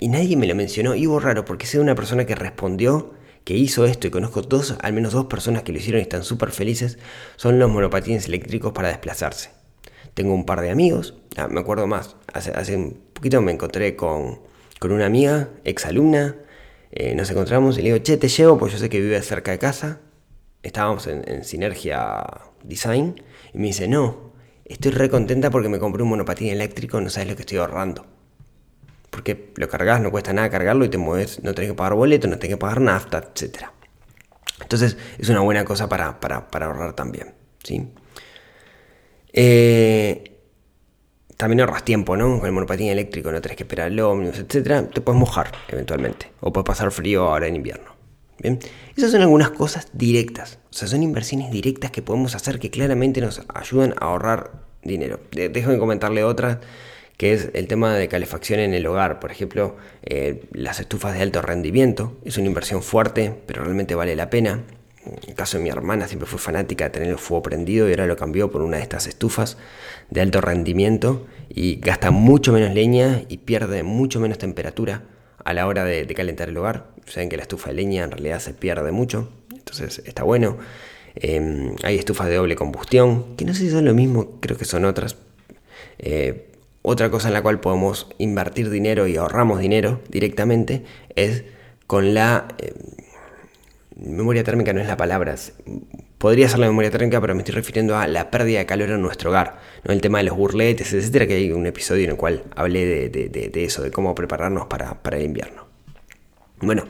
y 0.00 0.08
nadie 0.08 0.36
me 0.36 0.48
lo 0.48 0.56
mencionó, 0.56 0.96
y 0.96 1.06
hubo 1.06 1.20
raro 1.20 1.44
porque 1.44 1.66
sé 1.66 1.78
de 1.78 1.84
una 1.84 1.94
persona 1.94 2.26
que 2.26 2.34
respondió 2.34 3.12
que 3.50 3.56
hizo 3.56 3.84
esto 3.84 4.06
y 4.06 4.10
conozco 4.10 4.42
dos, 4.42 4.76
al 4.80 4.92
menos 4.92 5.12
dos 5.12 5.24
personas 5.24 5.64
que 5.64 5.72
lo 5.72 5.78
hicieron 5.78 5.98
y 5.98 6.02
están 6.02 6.22
súper 6.22 6.52
felices, 6.52 6.98
son 7.34 7.58
los 7.58 7.68
monopatines 7.68 8.28
eléctricos 8.28 8.72
para 8.72 8.86
desplazarse. 8.86 9.50
Tengo 10.14 10.34
un 10.34 10.46
par 10.46 10.60
de 10.60 10.70
amigos, 10.70 11.16
ah, 11.36 11.48
me 11.48 11.58
acuerdo 11.58 11.88
más, 11.88 12.14
hace, 12.32 12.76
un 12.76 13.02
poquito 13.12 13.42
me 13.42 13.50
encontré 13.50 13.96
con, 13.96 14.38
con 14.78 14.92
una 14.92 15.06
amiga, 15.06 15.48
ex 15.64 15.84
alumna, 15.84 16.36
eh, 16.92 17.16
nos 17.16 17.28
encontramos 17.28 17.76
y 17.76 17.82
le 17.82 17.88
digo, 17.88 17.98
che, 18.04 18.18
te 18.18 18.28
llevo, 18.28 18.56
pues 18.56 18.72
yo 18.72 18.78
sé 18.78 18.88
que 18.88 19.00
vive 19.00 19.20
cerca 19.20 19.50
de 19.50 19.58
casa, 19.58 19.98
estábamos 20.62 21.08
en, 21.08 21.28
en 21.28 21.42
Sinergia 21.42 22.24
Design, 22.62 23.20
y 23.52 23.58
me 23.58 23.66
dice, 23.66 23.88
no, 23.88 24.30
estoy 24.64 24.92
re 24.92 25.10
contenta 25.10 25.50
porque 25.50 25.68
me 25.68 25.80
compré 25.80 26.04
un 26.04 26.10
monopatín 26.10 26.50
eléctrico, 26.50 27.00
no 27.00 27.10
sabes 27.10 27.30
lo 27.30 27.34
que 27.34 27.42
estoy 27.42 27.58
ahorrando 27.58 28.19
porque 29.10 29.52
lo 29.56 29.68
cargas, 29.68 30.00
no 30.00 30.10
cuesta 30.10 30.32
nada 30.32 30.48
cargarlo 30.48 30.84
y 30.84 30.88
te 30.88 30.98
mueves, 30.98 31.42
no 31.42 31.54
tenés 31.54 31.70
que 31.70 31.76
pagar 31.76 31.94
boleto, 31.94 32.28
no 32.28 32.38
tenés 32.38 32.54
que 32.54 32.58
pagar 32.58 32.80
nafta, 32.80 33.18
etc. 33.18 33.64
Entonces 34.60 34.96
es 35.18 35.28
una 35.28 35.40
buena 35.40 35.64
cosa 35.64 35.88
para, 35.88 36.18
ahorrar 36.50 36.94
también. 36.94 37.34
¿sí? 37.62 37.88
Eh, 39.32 40.30
también 41.36 41.60
ahorras 41.60 41.84
tiempo, 41.84 42.16
¿no? 42.16 42.38
Con 42.38 42.46
el 42.46 42.52
monopatín 42.52 42.88
eléctrico 42.88 43.32
no 43.32 43.40
tenés 43.40 43.56
que 43.56 43.62
esperar 43.64 43.90
el 43.90 43.98
ómnibus, 44.00 44.38
etcétera. 44.38 44.86
Te 44.88 45.00
puedes 45.00 45.18
mojar 45.18 45.50
eventualmente. 45.68 46.30
O 46.40 46.52
puedes 46.52 46.66
pasar 46.66 46.90
frío 46.90 47.24
ahora 47.24 47.46
en 47.46 47.56
invierno. 47.56 47.96
Bien, 48.38 48.58
esas 48.96 49.10
son 49.10 49.22
algunas 49.22 49.50
cosas 49.50 49.88
directas. 49.92 50.58
O 50.70 50.72
sea, 50.74 50.86
son 50.86 51.02
inversiones 51.02 51.50
directas 51.50 51.90
que 51.90 52.02
podemos 52.02 52.34
hacer 52.34 52.58
que 52.58 52.70
claramente 52.70 53.20
nos 53.20 53.42
ayudan 53.54 53.94
a 53.98 54.06
ahorrar 54.06 54.52
dinero. 54.82 55.20
Déjame 55.32 55.78
comentarle 55.78 56.24
otras, 56.24 56.58
que 57.20 57.34
es 57.34 57.50
el 57.52 57.66
tema 57.66 57.94
de 57.96 58.08
calefacción 58.08 58.60
en 58.60 58.72
el 58.72 58.86
hogar. 58.86 59.20
Por 59.20 59.30
ejemplo, 59.30 59.76
eh, 60.04 60.44
las 60.52 60.80
estufas 60.80 61.12
de 61.12 61.20
alto 61.20 61.42
rendimiento. 61.42 62.16
Es 62.24 62.38
una 62.38 62.46
inversión 62.46 62.82
fuerte, 62.82 63.34
pero 63.44 63.62
realmente 63.62 63.94
vale 63.94 64.16
la 64.16 64.30
pena. 64.30 64.62
En 65.04 65.28
el 65.28 65.34
caso 65.34 65.58
de 65.58 65.64
mi 65.64 65.68
hermana 65.68 66.08
siempre 66.08 66.26
fue 66.26 66.38
fanática 66.38 66.84
de 66.84 66.90
tener 66.92 67.10
el 67.10 67.18
fuego 67.18 67.42
prendido 67.42 67.86
y 67.86 67.90
ahora 67.90 68.06
lo 68.06 68.16
cambió 68.16 68.50
por 68.50 68.62
una 68.62 68.78
de 68.78 68.84
estas 68.84 69.06
estufas 69.06 69.58
de 70.08 70.22
alto 70.22 70.40
rendimiento 70.40 71.26
y 71.50 71.78
gasta 71.80 72.10
mucho 72.10 72.54
menos 72.54 72.72
leña 72.72 73.20
y 73.28 73.36
pierde 73.36 73.82
mucho 73.82 74.18
menos 74.18 74.38
temperatura 74.38 75.02
a 75.44 75.52
la 75.52 75.66
hora 75.66 75.84
de, 75.84 76.06
calentar 76.14 76.48
el 76.48 76.56
hogar. 76.56 76.86
Saben 77.04 77.28
que 77.28 77.36
la 77.36 77.42
estufa 77.42 77.68
de 77.68 77.74
leña 77.74 78.04
en 78.04 78.12
realidad 78.12 78.40
se 78.40 78.54
pierde 78.54 78.92
mucho, 78.92 79.30
entonces 79.54 80.00
está 80.06 80.22
bueno. 80.22 80.56
Em, 81.16 81.76
hay 81.82 81.98
estufas 81.98 82.28
de 82.28 82.36
doble 82.36 82.56
combustión, 82.56 83.36
que 83.36 83.44
no 83.44 83.52
sé 83.52 83.60
si 83.60 83.70
son 83.70 83.84
lo 83.84 83.92
mismo, 83.92 84.40
creo 84.40 84.56
que 84.56 84.64
son 84.64 84.86
otras. 84.86 85.18
Eh, 85.98 86.46
otra 86.82 87.10
cosa 87.10 87.28
en 87.28 87.34
la 87.34 87.42
cual 87.42 87.60
podemos 87.60 88.08
invertir 88.18 88.70
dinero 88.70 89.06
y 89.06 89.16
ahorramos 89.16 89.60
dinero 89.60 90.00
directamente 90.08 90.84
es 91.14 91.44
con 91.86 92.14
la 92.14 92.48
em, 92.58 92.74
memoria 93.96 94.44
térmica 94.44 94.72
no 94.72 94.80
es 94.80 94.86
la 94.86 94.96
palabra, 94.96 95.34
podría 96.18 96.48
ser 96.48 96.58
la 96.58 96.66
memoria 96.66 96.90
térmica, 96.90 97.20
pero 97.20 97.34
me 97.34 97.40
estoy 97.40 97.54
refiriendo 97.54 97.96
a 97.96 98.06
la 98.06 98.30
pérdida 98.30 98.58
de 98.58 98.66
calor 98.66 98.90
en 98.90 99.02
nuestro 99.02 99.30
hogar, 99.30 99.58
¿no? 99.84 99.92
el 99.92 100.00
tema 100.00 100.18
de 100.18 100.24
los 100.24 100.36
burletes, 100.36 100.92
etcétera, 100.92 101.26
que 101.26 101.34
hay 101.34 101.52
un 101.52 101.66
episodio 101.66 102.04
en 102.04 102.10
el 102.10 102.16
cual 102.16 102.44
hablé 102.54 103.08
de, 103.08 103.64
eso, 103.64 103.82
de 103.82 103.90
cómo 103.90 104.14
prepararnos 104.14 104.66
para, 104.66 104.98
el 105.12 105.22
invierno. 105.22 105.66
Bueno, 106.60 106.84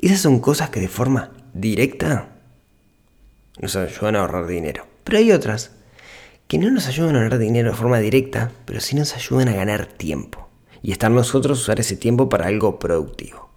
esas 0.00 0.20
son 0.20 0.40
cosas 0.40 0.70
que 0.70 0.80
de 0.80 0.88
forma 0.88 1.32
directa 1.54 2.36
nos 3.60 3.74
ayudan 3.74 4.16
a 4.16 4.20
ahorrar 4.20 4.46
dinero. 4.46 4.86
Pero 5.02 5.18
hay 5.18 5.32
otras 5.32 5.72
que 6.48 6.58
no 6.58 6.70
nos 6.70 6.88
ayudan 6.88 7.14
a 7.14 7.20
ahorrar 7.20 7.38
dinero 7.38 7.70
de 7.70 7.76
forma 7.76 7.98
directa, 7.98 8.50
pero 8.64 8.80
sí 8.80 8.96
nos 8.96 9.14
ayudan 9.14 9.48
a 9.48 9.52
ganar 9.52 9.86
tiempo 9.86 10.48
y 10.82 10.92
estar 10.92 11.10
nosotros 11.10 11.60
usar 11.60 11.78
ese 11.78 11.94
tiempo 11.94 12.30
para 12.30 12.46
algo 12.46 12.78
productivo. 12.78 13.50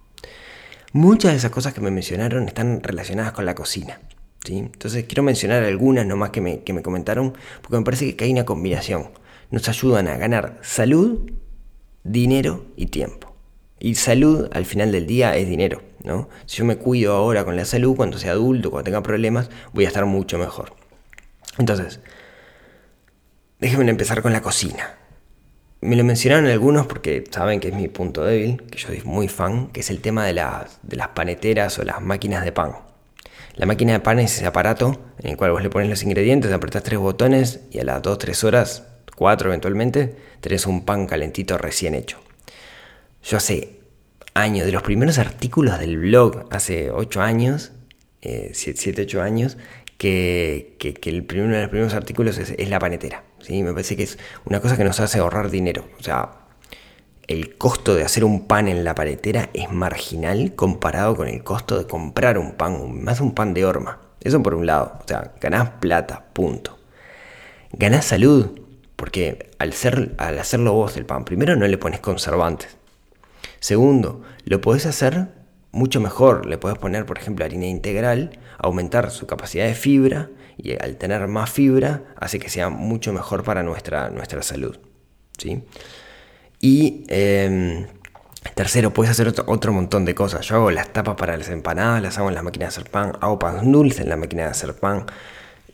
Muchas 0.92 1.32
de 1.32 1.38
esas 1.38 1.50
cosas 1.50 1.72
que 1.72 1.80
me 1.80 1.90
mencionaron 1.90 2.46
están 2.48 2.82
relacionadas 2.82 3.32
con 3.32 3.46
la 3.46 3.54
cocina. 3.54 3.98
¿sí? 4.44 4.58
Entonces 4.58 5.04
quiero 5.04 5.22
mencionar 5.22 5.64
algunas 5.64 6.04
nomás 6.04 6.30
que 6.30 6.42
me, 6.42 6.60
que 6.60 6.74
me 6.74 6.82
comentaron, 6.82 7.32
porque 7.62 7.78
me 7.78 7.84
parece 7.84 8.14
que 8.14 8.24
hay 8.24 8.32
una 8.32 8.44
combinación. 8.44 9.08
Nos 9.50 9.70
ayudan 9.70 10.06
a 10.08 10.18
ganar 10.18 10.58
salud, 10.60 11.30
dinero 12.04 12.66
y 12.76 12.86
tiempo. 12.86 13.34
Y 13.80 13.94
salud 13.94 14.50
al 14.52 14.66
final 14.66 14.92
del 14.92 15.06
día 15.06 15.34
es 15.34 15.48
dinero. 15.48 15.80
¿no? 16.04 16.28
Si 16.44 16.58
yo 16.58 16.66
me 16.66 16.76
cuido 16.76 17.14
ahora 17.14 17.46
con 17.46 17.56
la 17.56 17.64
salud, 17.64 17.96
cuando 17.96 18.18
sea 18.18 18.32
adulto, 18.32 18.70
cuando 18.70 18.84
tenga 18.84 19.02
problemas, 19.02 19.48
voy 19.72 19.86
a 19.86 19.88
estar 19.88 20.04
mucho 20.04 20.36
mejor. 20.36 20.74
Entonces, 21.58 22.00
déjenme 23.62 23.88
empezar 23.88 24.22
con 24.22 24.32
la 24.32 24.42
cocina. 24.42 24.96
Me 25.82 25.94
lo 25.94 26.02
mencionaron 26.02 26.46
algunos 26.46 26.88
porque 26.88 27.22
saben 27.30 27.60
que 27.60 27.68
es 27.68 27.74
mi 27.74 27.86
punto 27.86 28.24
débil, 28.24 28.60
que 28.64 28.76
yo 28.76 28.88
soy 28.88 29.02
muy 29.04 29.28
fan, 29.28 29.68
que 29.68 29.80
es 29.80 29.90
el 29.90 30.00
tema 30.00 30.26
de 30.26 30.32
las, 30.32 31.08
paneteras 31.14 31.78
o 31.78 31.84
las 31.84 32.02
máquinas 32.02 32.44
de 32.44 32.50
pan. 32.50 32.72
La 33.54 33.66
máquina 33.66 33.92
de 33.92 34.00
pan 34.00 34.18
es 34.18 34.36
ese 34.36 34.46
aparato 34.46 35.00
en 35.20 35.30
el 35.30 35.36
cual 35.36 35.52
vos 35.52 35.62
le 35.62 35.70
pones 35.70 35.88
los 35.88 36.02
ingredientes, 36.02 36.50
apretás 36.50 36.82
tres 36.82 36.98
botones 36.98 37.60
y 37.70 37.78
a 37.78 37.84
las 37.84 38.02
2-3 38.02 38.42
horas, 38.42 38.88
4 39.14 39.50
eventualmente, 39.50 40.16
tenés 40.40 40.66
un 40.66 40.84
pan 40.84 41.06
calentito 41.06 41.56
recién 41.56 41.94
hecho. 41.94 42.18
Yo 43.22 43.36
hace 43.36 43.78
años, 44.34 44.66
de 44.66 44.72
los 44.72 44.82
primeros 44.82 45.18
artículos 45.18 45.78
del 45.78 45.98
blog, 45.98 46.48
hace 46.50 46.90
8 46.90 47.22
años, 47.22 47.70
7, 48.22 49.02
eh, 49.02 49.04
8 49.04 49.22
años, 49.22 49.56
que, 49.98 50.76
el 51.04 51.24
primero 51.24 51.54
de 51.54 51.60
los 51.60 51.70
primeros 51.70 51.94
artículos 51.94 52.38
es 52.38 52.68
la 52.68 52.80
panetera. 52.80 53.22
¿Sí? 53.42 53.62
Me 53.62 53.72
parece 53.72 53.96
que 53.96 54.04
es 54.04 54.18
una 54.44 54.60
cosa 54.60 54.76
que 54.76 54.84
nos 54.84 55.00
hace 55.00 55.18
ahorrar 55.18 55.50
dinero. 55.50 55.84
O 55.98 56.02
sea, 56.02 56.30
el 57.26 57.56
costo 57.56 57.94
de 57.94 58.04
hacer 58.04 58.24
un 58.24 58.46
pan 58.46 58.68
en 58.68 58.84
la 58.84 58.94
paletera 58.94 59.50
es 59.54 59.70
marginal 59.70 60.54
comparado 60.54 61.16
con 61.16 61.28
el 61.28 61.42
costo 61.42 61.78
de 61.78 61.86
comprar 61.86 62.38
un 62.38 62.52
pan, 62.52 63.02
más 63.02 63.20
un 63.20 63.34
pan 63.34 63.54
de 63.54 63.64
horma. 63.64 64.00
Eso 64.20 64.42
por 64.42 64.54
un 64.54 64.66
lado. 64.66 64.98
O 65.02 65.08
sea, 65.08 65.32
ganás 65.40 65.70
plata, 65.80 66.24
punto. 66.32 66.78
Ganás 67.72 68.04
salud, 68.04 68.60
porque 68.96 69.50
al, 69.58 69.72
ser, 69.72 70.14
al 70.18 70.38
hacerlo 70.38 70.74
vos 70.74 70.96
el 70.96 71.06
pan, 71.06 71.24
primero 71.24 71.56
no 71.56 71.66
le 71.66 71.78
pones 71.78 72.00
conservantes. 72.00 72.76
Segundo, 73.60 74.22
lo 74.44 74.60
podés 74.60 74.86
hacer 74.86 75.28
mucho 75.72 76.00
mejor. 76.00 76.46
Le 76.46 76.58
podés 76.58 76.78
poner, 76.78 77.04
por 77.06 77.18
ejemplo, 77.18 77.44
harina 77.44 77.66
integral, 77.66 78.38
aumentar 78.58 79.10
su 79.10 79.26
capacidad 79.26 79.66
de 79.66 79.74
fibra 79.74 80.30
y 80.56 80.72
al 80.80 80.96
tener 80.96 81.26
más 81.26 81.50
fibra 81.50 82.02
hace 82.16 82.38
que 82.38 82.48
sea 82.48 82.68
mucho 82.68 83.12
mejor 83.12 83.42
para 83.42 83.62
nuestra, 83.62 84.10
nuestra 84.10 84.42
salud. 84.42 84.78
¿sí? 85.38 85.62
Y 86.60 87.04
em, 87.08 87.86
tercero, 88.54 88.92
puedes 88.92 89.10
hacer 89.10 89.28
otro, 89.28 89.72
montón 89.72 90.04
de 90.04 90.14
cosas. 90.14 90.46
Yo 90.46 90.56
hago 90.56 90.70
las 90.70 90.92
tapas 90.92 91.16
para 91.16 91.36
las 91.36 91.48
empanadas, 91.48 92.02
las 92.02 92.18
hago 92.18 92.28
en 92.28 92.34
la 92.34 92.42
máquina 92.42 92.66
de 92.66 92.68
hacer 92.68 92.84
pan, 92.84 93.12
hago 93.20 93.38
pan 93.38 93.72
dulce 93.72 94.02
en 94.02 94.08
la 94.08 94.16
máquina 94.16 94.44
de 94.44 94.50
hacer 94.50 94.74
pan. 94.74 95.06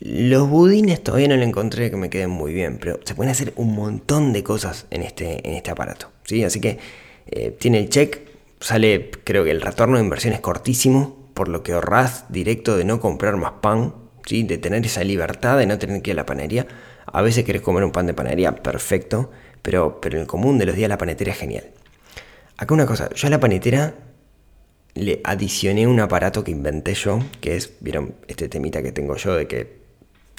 Los 0.00 0.48
budines 0.48 1.02
todavía 1.02 1.26
no 1.26 1.36
lo 1.36 1.42
encontré 1.42 1.90
que 1.90 1.96
me 1.96 2.08
queden 2.08 2.30
muy 2.30 2.52
bien, 2.54 2.78
pero 2.78 3.00
se 3.04 3.14
pueden 3.14 3.32
hacer 3.32 3.52
un 3.56 3.74
montón 3.74 4.32
de 4.32 4.44
cosas 4.44 4.86
en 4.90 5.02
este, 5.02 5.46
en 5.46 5.56
este 5.56 5.72
aparato. 5.72 6.10
¿sí? 6.22 6.44
Así 6.44 6.60
que 6.60 6.78
eh, 7.26 7.50
tiene 7.58 7.78
el 7.78 7.88
check, 7.88 8.27
sale, 8.60 9.10
creo 9.24 9.44
que 9.44 9.50
el 9.50 9.60
retorno 9.60 9.96
de 9.96 10.04
inversión 10.04 10.34
es 10.34 10.40
cortísimo, 10.40 11.30
por 11.34 11.48
lo 11.48 11.62
que 11.62 11.72
ahorras 11.72 12.24
directo 12.30 12.76
de 12.76 12.84
no 12.84 13.00
comprar 13.00 13.36
más 13.36 13.52
pan 13.60 13.94
de 14.28 14.58
tener 14.58 14.84
esa 14.84 15.02
libertad 15.04 15.58
de 15.58 15.66
no 15.66 15.78
tener 15.78 16.02
que 16.02 16.10
ir 16.10 16.16
a 16.16 16.22
la 16.22 16.26
panadería. 16.26 16.66
A 17.06 17.22
veces 17.22 17.44
querés 17.44 17.62
comer 17.62 17.82
un 17.84 17.92
pan 17.92 18.06
de 18.06 18.14
panadería, 18.14 18.54
perfecto, 18.54 19.30
pero, 19.62 20.00
pero 20.00 20.16
en 20.16 20.22
el 20.22 20.26
común 20.26 20.58
de 20.58 20.66
los 20.66 20.76
días 20.76 20.88
la 20.88 20.98
panetera 20.98 21.32
es 21.32 21.38
genial. 21.38 21.64
Acá 22.58 22.74
una 22.74 22.86
cosa, 22.86 23.08
yo 23.14 23.26
a 23.26 23.30
la 23.30 23.40
panetera 23.40 23.94
le 24.94 25.20
adicioné 25.24 25.86
un 25.86 26.00
aparato 26.00 26.44
que 26.44 26.50
inventé 26.50 26.94
yo, 26.94 27.20
que 27.40 27.56
es, 27.56 27.72
vieron, 27.80 28.16
este 28.26 28.48
temita 28.48 28.82
que 28.82 28.92
tengo 28.92 29.16
yo 29.16 29.34
de 29.34 29.46
que 29.46 29.78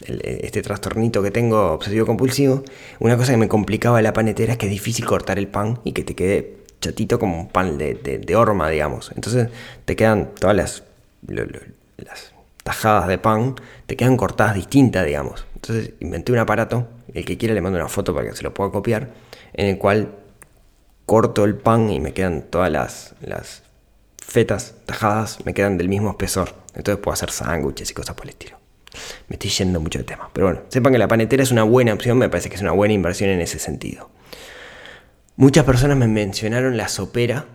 este 0.06 0.62
trastornito 0.62 1.22
que 1.22 1.32
tengo 1.32 1.74
obsesivo 1.74 2.06
compulsivo, 2.06 2.64
una 3.00 3.18
cosa 3.18 3.34
que 3.34 3.38
me 3.38 3.48
complicaba 3.50 4.02
la 4.02 4.14
panetera 4.14 4.54
es 4.54 4.60
que 4.60 4.68
es 4.68 4.72
difícil 4.72 5.06
cortar 5.06 5.40
el 5.40 5.48
pan 5.48 5.80
y 5.84 5.94
que 5.94 6.04
te 6.04 6.16
quede 6.16 6.59
chatito 6.80 7.20
como 7.20 7.40
un 7.40 7.48
pan 7.50 7.78
de, 7.78 7.96
de, 7.96 8.36
horma, 8.36 8.70
digamos. 8.70 9.12
Entonces 9.16 9.50
te 9.86 9.96
quedan 9.96 10.30
todas 10.40 10.56
las, 10.56 10.84
las 11.28 12.34
tajadas 12.64 13.08
de 13.08 13.18
pan 13.18 13.56
te 13.88 13.96
quedan 13.96 14.16
cortadas 14.16 14.54
distintas, 14.54 15.06
digamos. 15.06 15.46
Entonces 15.56 15.92
inventé 16.00 16.32
un 16.32 16.38
aparato, 16.38 16.88
el 17.14 17.26
que 17.26 17.38
quiera 17.38 17.56
le 17.56 17.62
mando 17.62 17.80
una 17.80 17.90
foto 17.90 18.14
para 18.14 18.30
que 18.30 18.36
se 18.36 18.44
lo 18.44 18.54
pueda 18.54 18.72
copiar, 18.72 19.10
en 19.54 19.66
el 19.66 19.78
cual 19.80 20.14
corto 21.08 21.46
el 21.46 21.56
pan 21.56 21.90
y 21.90 22.00
me 22.00 22.14
quedan 22.14 22.44
todas 22.44 22.72
las, 22.72 23.16
las 23.22 23.64
fetas 24.24 24.76
tajadas, 24.86 25.44
me 25.46 25.56
quedan 25.56 25.80
del 25.80 25.90
mismo 25.90 26.12
espesor. 26.12 26.54
Entonces 26.76 27.02
puedo 27.02 27.14
hacer 27.14 27.32
sándwiches 27.32 27.90
y 27.90 27.94
cosas 27.96 28.16
por 28.16 28.28
el 28.28 28.32
estilo. 28.32 28.58
Me 29.28 29.36
estoy 29.36 29.50
yendo 29.50 29.80
mucho 29.80 29.98
de 29.98 30.06
tema. 30.06 30.30
Pero 30.32 30.48
bueno, 30.48 30.62
sepan 30.70 30.94
que 30.94 31.00
la 31.00 31.08
panetera 31.08 31.42
es 31.42 31.52
una 31.52 31.64
buena 31.64 31.94
opción, 31.94 32.20
me 32.20 32.30
parece 32.30 32.50
que 32.50 32.56
es 32.56 32.62
una 32.62 32.72
buena 32.72 32.94
inversión 32.94 33.32
en 33.32 33.42
ese 33.42 33.58
sentido. 33.58 34.10
Muchas 35.40 35.66
personas 35.66 35.98
me 35.98 36.08
mencionaron 36.08 36.78
la 36.78 36.88
sopera, 36.88 37.48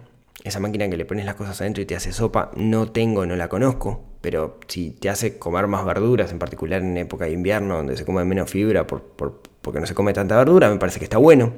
esa 0.42 0.58
máquina 0.58 0.90
que 0.90 0.96
le 0.96 1.04
pones 1.04 1.24
las 1.24 1.36
cosas 1.36 1.60
adentro 1.60 1.82
y 1.82 1.86
te 1.86 1.94
hace 1.94 2.12
sopa. 2.12 2.50
No 2.56 2.90
tengo, 2.90 3.24
no 3.26 3.36
la 3.36 3.48
conozco 3.48 4.14
pero 4.24 4.58
si 4.68 4.92
te 4.92 5.10
hace 5.10 5.38
comer 5.38 5.66
más 5.66 5.84
verduras, 5.84 6.32
en 6.32 6.38
particular 6.38 6.80
en 6.80 6.96
época 6.96 7.26
de 7.26 7.32
invierno, 7.32 7.76
donde 7.76 7.94
se 7.94 8.06
come 8.06 8.24
menos 8.24 8.50
fibra 8.50 8.86
porque 8.86 9.80
no 9.80 9.86
se 9.86 9.94
come 9.94 10.14
tanta 10.14 10.34
verdura, 10.34 10.70
me 10.70 10.78
parece 10.78 10.98
que 10.98 11.04
está 11.04 11.18
bueno. 11.18 11.52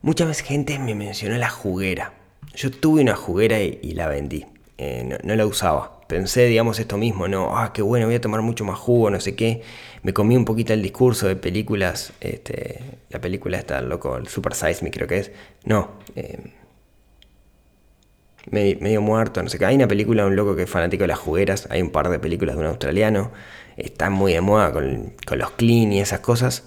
Mucha 0.00 0.32
gente 0.32 0.78
me 0.78 0.94
mencionó 0.94 1.36
la 1.36 1.50
juguera. 1.50 2.14
Yo 2.54 2.70
tuve 2.70 3.02
una 3.02 3.14
juguera 3.14 3.60
y, 3.60 3.92
la 3.92 4.08
vendí. 4.08 4.46
Eh, 4.78 5.18
no, 5.22 5.34
la 5.34 5.44
usaba. 5.44 6.00
Pensé, 6.08 6.46
digamos, 6.46 6.78
esto 6.78 6.96
mismo, 6.96 7.28
no, 7.28 7.58
ah, 7.58 7.74
qué 7.74 7.82
bueno, 7.82 8.06
voy 8.06 8.14
a 8.14 8.20
tomar 8.22 8.40
mucho 8.40 8.64
más 8.64 8.78
jugo, 8.78 9.10
no 9.10 9.20
sé 9.20 9.36
qué. 9.36 9.60
Me 10.06 10.12
comí 10.12 10.36
un 10.36 10.44
poquito 10.44 10.72
el 10.72 10.82
discurso 10.82 11.26
de 11.26 11.34
películas, 11.34 12.12
este, 12.20 12.78
la 13.10 13.20
película 13.20 13.58
está 13.58 13.80
loco, 13.80 14.16
el 14.16 14.28
Super 14.28 14.54
Size 14.54 14.84
Me 14.84 14.92
creo 14.92 15.08
que 15.08 15.18
es. 15.18 15.32
No, 15.64 15.90
eh, 16.14 16.38
medio, 18.52 19.02
muerto, 19.02 19.42
no 19.42 19.48
sé 19.48 19.58
qué. 19.58 19.66
Hay 19.66 19.74
una 19.74 19.88
película 19.88 20.22
de 20.22 20.28
un 20.28 20.36
loco 20.36 20.54
que 20.54 20.62
es 20.62 20.70
fanático 20.70 21.02
de 21.02 21.08
las 21.08 21.18
jugueras, 21.18 21.66
hay 21.72 21.82
un 21.82 21.90
par 21.90 22.08
de 22.08 22.20
películas 22.20 22.54
de 22.54 22.60
un 22.60 22.68
australiano, 22.68 23.32
están 23.76 24.12
muy 24.12 24.32
de 24.32 24.40
moda 24.40 24.70
con, 24.70 25.12
los 25.32 25.50
clean 25.50 25.92
y 25.92 25.98
esas 25.98 26.20
cosas. 26.20 26.62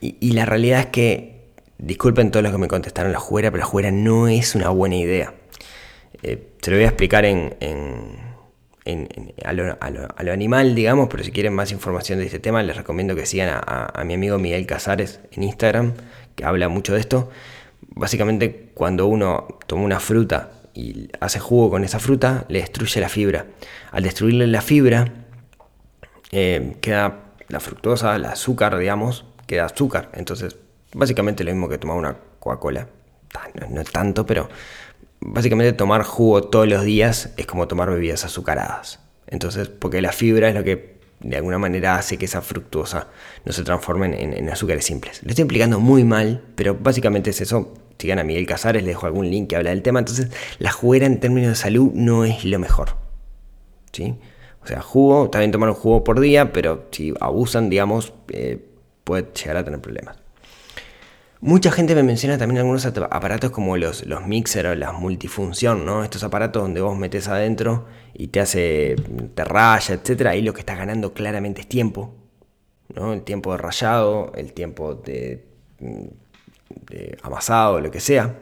Y, 0.00 0.30
la 0.30 0.46
realidad 0.46 0.78
es 0.78 0.86
que, 0.86 1.46
disculpen 1.76 2.30
todos 2.30 2.44
los 2.44 2.52
que 2.52 2.58
me 2.58 2.68
contestaron 2.68 3.10
la 3.10 3.18
juguera, 3.18 3.50
pero 3.50 3.62
la 3.62 3.66
juguera 3.66 3.90
no 3.90 4.28
es 4.28 4.54
una 4.54 4.68
buena 4.68 4.94
idea. 4.94 5.34
Eh, 6.22 6.50
se 6.62 6.70
lo 6.70 6.76
voy 6.76 6.84
a 6.84 6.88
explicar 6.88 7.24
en, 7.24 7.56
a, 9.44 9.52
lo, 9.52 10.32
animal, 10.32 10.74
digamos, 10.74 11.08
pero 11.10 11.22
si 11.22 11.32
quieren 11.32 11.54
más 11.54 11.70
información 11.72 12.18
de 12.18 12.26
este 12.26 12.38
tema, 12.38 12.62
les 12.62 12.76
recomiendo 12.76 13.14
que 13.14 13.26
sigan 13.26 13.60
a, 13.66 14.02
mi 14.04 14.14
amigo 14.14 14.38
Miguel 14.38 14.66
Casares 14.66 15.20
en 15.32 15.42
Instagram, 15.42 15.94
que 16.34 16.44
habla 16.44 16.68
mucho 16.68 16.94
de 16.94 17.00
esto. 17.00 17.30
Básicamente, 17.94 18.70
cuando 18.74 19.06
uno 19.06 19.58
toma 19.66 19.82
una 19.82 20.00
fruta 20.00 20.52
y 20.74 21.08
hace 21.20 21.40
jugo 21.40 21.70
con 21.70 21.84
esa 21.84 21.98
fruta, 21.98 22.46
le 22.48 22.60
destruye 22.60 23.00
la 23.00 23.08
fibra. 23.08 23.46
Al 23.90 24.02
destruirle 24.02 24.46
la 24.46 24.62
fibra, 24.62 25.12
eh, 26.32 26.76
queda 26.80 27.34
la 27.48 27.60
fructosa, 27.60 28.16
el 28.16 28.24
azúcar, 28.24 28.78
digamos, 28.78 29.26
queda 29.46 29.66
azúcar. 29.66 30.10
Entonces, 30.14 30.56
básicamente 30.94 31.44
lo 31.44 31.52
mismo 31.52 31.68
que 31.68 31.78
tomar 31.78 31.96
una 31.96 32.16
Coca-Cola. 32.38 32.86
No, 33.60 33.68
no 33.68 33.84
tanto, 33.84 34.26
pero 34.26 34.48
básicamente 35.20 35.72
tomar 35.72 36.02
jugo 36.02 36.42
todos 36.42 36.68
los 36.68 36.84
días 36.84 37.30
es 37.36 37.46
como 37.46 37.68
tomar 37.68 37.90
bebidas 37.90 38.24
azucaradas. 38.24 39.00
Entonces, 39.26 39.68
porque 39.68 40.02
la 40.02 40.12
fibra 40.12 40.48
es 40.48 40.54
lo 40.54 40.64
que 40.64 40.98
de 41.20 41.36
alguna 41.36 41.58
manera 41.58 41.96
hace 41.96 42.16
que 42.16 42.24
esa 42.24 42.40
fructuosa 42.40 43.08
no 43.44 43.52
se 43.52 43.62
transforme 43.62 44.22
en, 44.22 44.48
azúcares 44.48 44.84
simples. 44.84 45.22
Lo 45.22 45.30
estoy 45.30 45.42
explicando 45.42 45.78
muy 45.78 46.02
mal, 46.02 46.42
pero 46.54 46.74
básicamente 46.74 47.30
es 47.30 47.40
eso. 47.40 47.74
Sigan 47.98 48.18
a 48.18 48.24
Miguel 48.24 48.46
Casares, 48.46 48.82
les 48.82 48.94
dejo 48.94 49.06
algún 49.06 49.30
link 49.30 49.50
que 49.50 49.56
habla 49.56 49.70
del 49.70 49.82
tema. 49.82 49.98
Entonces, 49.98 50.28
la 50.58 50.72
juguera 50.72 51.04
en 51.04 51.20
términos 51.20 51.50
de 51.50 51.56
salud 51.56 51.92
no 51.92 52.24
es 52.24 52.44
lo 52.46 52.58
mejor. 52.58 52.96
¿Sí? 53.92 54.14
O 54.64 54.66
sea, 54.66 54.80
jugo, 54.80 55.28
también 55.28 55.52
tomar 55.52 55.68
un 55.68 55.74
jugo 55.74 56.02
por 56.02 56.20
día, 56.20 56.52
pero 56.52 56.86
si 56.90 57.12
abusan, 57.20 57.68
digamos, 57.68 58.14
eh, 58.28 58.64
puede 59.04 59.26
llegar 59.34 59.58
a 59.58 59.64
tener 59.64 59.80
problemas. 59.80 60.16
Mucha 61.42 61.70
gente 61.70 61.94
me 61.94 62.02
menciona 62.02 62.36
también 62.36 62.58
algunos 62.58 62.84
aparatos 62.84 63.50
como 63.50 63.78
los, 63.78 64.04
los 64.04 64.26
mixer 64.26 64.66
o 64.66 64.74
las 64.74 64.92
multifunción, 64.92 65.86
¿no? 65.86 66.04
Estos 66.04 66.22
aparatos 66.22 66.62
donde 66.62 66.82
vos 66.82 66.98
metes 66.98 67.28
adentro 67.28 67.86
y 68.12 68.26
te 68.26 68.40
hace, 68.40 68.94
te 69.34 69.44
raya, 69.44 69.94
etc. 69.94 70.26
Ahí 70.26 70.42
lo 70.42 70.52
que 70.52 70.60
estás 70.60 70.76
ganando 70.76 71.14
claramente 71.14 71.62
es 71.62 71.66
tiempo, 71.66 72.14
¿no? 72.94 73.14
El 73.14 73.22
tiempo 73.22 73.52
de 73.52 73.58
rayado, 73.58 74.32
el 74.34 74.52
tiempo 74.52 74.94
de, 74.94 75.46
amasado, 77.22 77.80
lo 77.80 77.90
que 77.90 78.00
sea. 78.00 78.36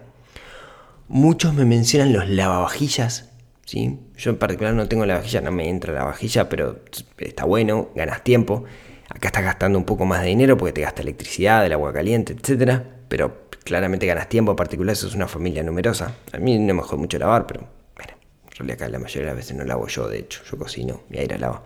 Muchos 1.06 1.54
me 1.54 1.64
mencionan 1.64 2.12
los 2.12 2.28
lavavajillas, 2.28 3.30
¿sí? 3.64 3.96
Yo 4.16 4.30
en 4.30 4.38
particular 4.38 4.74
no 4.74 4.88
tengo 4.88 5.06
lavavajilla, 5.06 5.40
no 5.40 5.52
me 5.52 5.68
entra 5.68 5.92
la 5.92 6.02
vajilla, 6.02 6.48
pero 6.48 6.80
está 7.18 7.44
bueno, 7.44 7.90
ganas 7.94 8.24
tiempo. 8.24 8.64
Acá 9.09 9.29
estás 9.29 9.44
gastando 9.44 9.79
un 9.79 9.85
poco 9.85 10.05
más 10.05 10.23
de 10.23 10.29
dinero 10.29 10.57
porque 10.57 10.73
te 10.73 10.81
gasta 10.83 11.03
electricidad, 11.03 11.64
el 11.64 11.73
agua 11.73 11.92
caliente, 11.92 12.35
etc. 12.35 12.83
Pero 13.09 13.49
claramente 13.64 14.07
ganas 14.07 14.29
tiempo, 14.29 14.53
en 14.53 14.57
particular 14.57 14.92
eso 14.92 15.07
es 15.07 15.14
una 15.14 15.29
familia 15.29 15.62
numerosa. 15.62 16.14
A 16.33 16.38
mí 16.38 16.59
no 16.59 16.75
me 16.75 16.83
jode 16.83 16.99
mucho 16.99 17.18
lavar, 17.18 17.47
pero 17.47 17.68
bueno, 17.97 18.12
en 18.44 18.51
realidad 18.57 18.83
acá 18.83 18.88
la 18.88 18.99
mayoría 18.99 19.21
de 19.23 19.27
las 19.27 19.37
veces 19.37 19.57
no 19.57 19.64
lavo 19.64 19.87
yo, 19.87 20.09
de 20.09 20.18
hecho, 20.21 20.42
yo 20.51 20.59
cocino 20.59 21.03
y 21.11 21.18
aire 21.18 21.38
lava. 21.38 21.62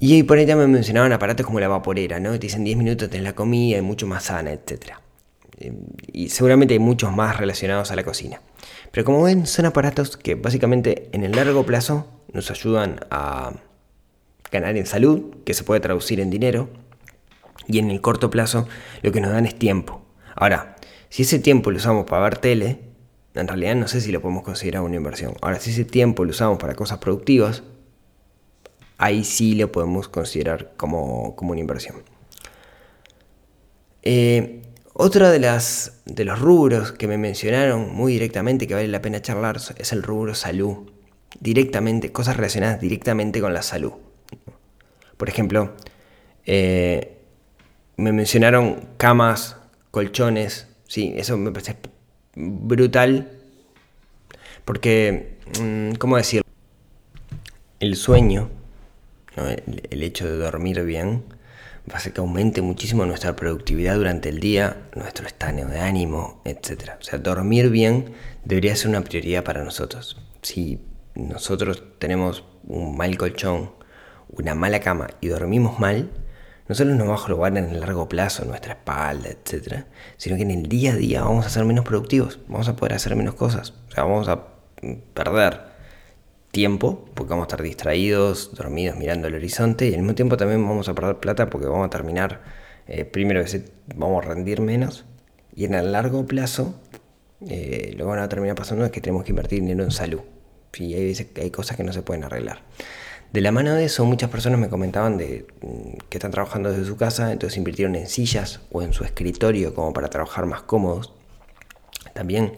Y 0.00 0.22
por 0.22 0.38
ahí 0.38 0.46
también 0.46 0.70
me 0.70 0.78
mencionaban 0.78 1.12
aparatos 1.12 1.44
como 1.44 1.60
la 1.60 1.68
vaporera, 1.68 2.18
¿no? 2.20 2.32
Te 2.32 2.38
dicen 2.38 2.64
10 2.64 2.78
minutos 2.78 3.10
tenés 3.10 3.24
la 3.24 3.34
comida 3.34 3.78
y 3.78 3.82
mucho 3.82 4.06
más 4.06 4.24
sana, 4.24 4.50
etc. 4.50 4.94
Y 6.12 6.30
seguramente 6.30 6.72
hay 6.72 6.80
muchos 6.80 7.14
más 7.14 7.36
relacionados 7.36 7.90
a 7.90 7.96
la 7.96 8.02
cocina. 8.02 8.40
Pero 8.90 9.04
como 9.04 9.22
ven, 9.22 9.46
son 9.46 9.66
aparatos 9.66 10.16
que 10.16 10.34
básicamente 10.34 11.10
en 11.12 11.22
el 11.22 11.32
largo 11.32 11.66
plazo 11.66 12.06
nos 12.32 12.50
ayudan 12.50 13.00
a 13.10 13.52
ganar 14.50 14.76
en 14.76 14.86
salud, 14.86 15.36
que 15.44 15.54
se 15.54 15.64
puede 15.64 15.80
traducir 15.80 16.20
en 16.20 16.30
dinero, 16.30 16.68
y 17.66 17.78
en 17.78 17.90
el 17.90 18.00
corto 18.00 18.30
plazo 18.30 18.66
lo 19.02 19.12
que 19.12 19.20
nos 19.20 19.32
dan 19.32 19.46
es 19.46 19.58
tiempo. 19.58 20.02
Ahora, 20.34 20.76
si 21.08 21.22
ese 21.22 21.38
tiempo 21.38 21.70
lo 21.70 21.76
usamos 21.76 22.06
para 22.06 22.22
ver 22.22 22.38
tele, 22.38 22.80
en 23.34 23.46
realidad 23.46 23.76
no 23.76 23.88
sé 23.88 24.00
si 24.00 24.12
lo 24.12 24.20
podemos 24.20 24.42
considerar 24.42 24.82
una 24.82 24.96
inversión. 24.96 25.34
Ahora, 25.40 25.60
si 25.60 25.70
ese 25.70 25.84
tiempo 25.84 26.24
lo 26.24 26.30
usamos 26.30 26.58
para 26.58 26.74
cosas 26.74 26.98
productivas, 26.98 27.62
ahí 28.98 29.24
sí 29.24 29.54
lo 29.54 29.70
podemos 29.70 30.08
considerar 30.08 30.72
como, 30.76 31.36
una 31.40 31.60
inversión. 31.60 31.96
Eh, 34.02 34.62
otro 34.92 35.30
de, 35.30 35.38
las, 35.38 36.02
de 36.06 36.24
los 36.24 36.38
rubros 36.38 36.92
que 36.92 37.06
me 37.06 37.18
mencionaron 37.18 37.94
muy 37.94 38.14
directamente 38.14 38.66
que 38.66 38.74
vale 38.74 38.88
la 38.88 39.02
pena 39.02 39.22
charlar 39.22 39.58
es 39.76 39.92
el 39.92 40.02
rubro 40.02 40.34
salud. 40.34 40.90
Directamente, 41.38 42.12
cosas 42.12 42.36
relacionadas 42.36 42.80
directamente 42.80 43.40
con 43.40 43.54
la 43.54 43.62
salud. 43.62 43.92
Por 45.20 45.28
ejemplo, 45.28 45.74
eh, 46.46 47.18
me 47.98 48.10
mencionaron 48.10 48.88
camas, 48.96 49.58
colchones, 49.90 50.66
sí, 50.88 51.12
eso 51.14 51.36
me 51.36 51.52
parece 51.52 51.76
brutal, 52.34 53.30
porque, 54.64 55.36
mm, 55.60 55.96
¿cómo 55.96 56.16
decir? 56.16 56.40
El 57.80 57.96
sueño, 57.96 58.48
el, 59.90 60.02
hecho 60.02 60.26
de 60.26 60.38
dormir 60.38 60.82
bien, 60.84 61.22
va 61.86 61.96
a 61.96 61.96
hacer 61.98 62.14
que 62.14 62.22
aumente 62.22 62.62
muchísimo 62.62 63.04
nuestra 63.04 63.36
productividad 63.36 63.96
durante 63.96 64.30
el 64.30 64.40
día, 64.40 64.88
nuestro 64.96 65.26
estado 65.26 65.66
de 65.66 65.80
ánimo, 65.80 66.40
etc. 66.46 66.92
O 66.98 67.02
sea, 67.02 67.18
dormir 67.18 67.68
bien 67.68 68.14
debería 68.46 68.74
ser 68.74 68.88
una 68.88 69.02
prioridad 69.02 69.44
para 69.44 69.62
nosotros. 69.64 70.16
Si 70.40 70.80
nosotros 71.14 71.82
tenemos 71.98 72.42
un 72.66 72.96
mal 72.96 73.18
colchón, 73.18 73.79
una 74.32 74.54
mala 74.54 74.80
cama 74.80 75.08
y 75.20 75.28
dormimos 75.28 75.78
mal, 75.78 76.10
no 76.68 76.74
solo 76.74 76.94
nos 76.94 77.08
va 77.08 77.14
a 77.14 77.18
jugar 77.18 77.56
en 77.56 77.64
el 77.64 77.80
largo 77.80 78.08
plazo, 78.08 78.44
nuestra 78.44 78.74
espalda, 78.74 79.28
etc., 79.28 79.84
sino 80.16 80.36
que 80.36 80.42
en 80.42 80.52
el 80.52 80.68
día 80.68 80.92
a 80.92 80.96
día 80.96 81.22
vamos 81.22 81.46
a 81.46 81.50
ser 81.50 81.64
menos 81.64 81.84
productivos, 81.84 82.38
vamos 82.46 82.68
a 82.68 82.76
poder 82.76 82.94
hacer 82.94 83.16
menos 83.16 83.34
cosas, 83.34 83.74
o 83.88 83.92
sea, 83.92 84.04
vamos 84.04 84.28
a 84.28 84.46
perder 85.14 85.70
tiempo, 86.50 87.08
porque 87.14 87.30
vamos 87.30 87.44
a 87.44 87.48
estar 87.48 87.62
distraídos, 87.62 88.54
dormidos, 88.54 88.96
mirando 88.96 89.28
el 89.28 89.34
horizonte, 89.34 89.88
y 89.88 89.94
al 89.94 90.00
mismo 90.00 90.14
tiempo 90.14 90.36
también 90.36 90.66
vamos 90.66 90.88
a 90.88 90.94
perder 90.94 91.16
plata 91.16 91.50
porque 91.50 91.66
vamos 91.66 91.86
a 91.86 91.90
terminar, 91.90 92.40
eh, 92.86 93.04
primero 93.04 93.44
vamos 93.96 94.24
a 94.24 94.28
rendir 94.28 94.60
menos, 94.60 95.04
y 95.54 95.64
en 95.64 95.74
el 95.74 95.92
largo 95.92 96.26
plazo 96.26 96.80
eh, 97.48 97.94
lo 97.96 98.04
que 98.04 98.10
van 98.10 98.18
a 98.18 98.28
terminar 98.28 98.54
pasando 98.54 98.84
es 98.84 98.90
que 98.90 99.00
tenemos 99.00 99.24
que 99.24 99.30
invertir 99.30 99.60
dinero 99.60 99.82
en 99.82 99.90
salud. 99.90 100.20
Y 100.76 100.94
hay, 100.94 101.28
hay 101.36 101.50
cosas 101.50 101.76
que 101.76 101.84
no 101.84 101.92
se 101.92 102.02
pueden 102.02 102.24
arreglar. 102.24 102.62
De 103.32 103.40
la 103.40 103.52
mano 103.52 103.74
de 103.74 103.84
eso, 103.84 104.04
muchas 104.04 104.28
personas 104.28 104.58
me 104.58 104.68
comentaban 104.68 105.16
de 105.16 105.46
mm, 105.62 106.08
que 106.08 106.18
están 106.18 106.32
trabajando 106.32 106.70
desde 106.70 106.84
su 106.84 106.96
casa, 106.96 107.32
entonces 107.32 107.56
invirtieron 107.58 107.94
en 107.94 108.08
sillas 108.08 108.60
o 108.72 108.82
en 108.82 108.92
su 108.92 109.04
escritorio 109.04 109.72
como 109.72 109.92
para 109.92 110.08
trabajar 110.10 110.46
más 110.46 110.62
cómodos. 110.62 111.12
También 112.12 112.52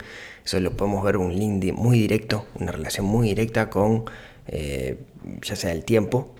eso 0.45 0.59
lo 0.61 0.75
podemos 0.75 1.05
ver 1.05 1.19
un 1.19 1.35
link 1.35 1.63
muy 1.75 1.99
directo, 1.99 2.47
una 2.59 2.73
relación 2.73 3.05
muy 3.05 3.29
directa 3.29 3.69
con 3.69 4.07
eh, 4.49 4.99
ya 5.43 5.57
sea 5.57 5.73
el 5.73 5.85
tiempo. 5.85 6.35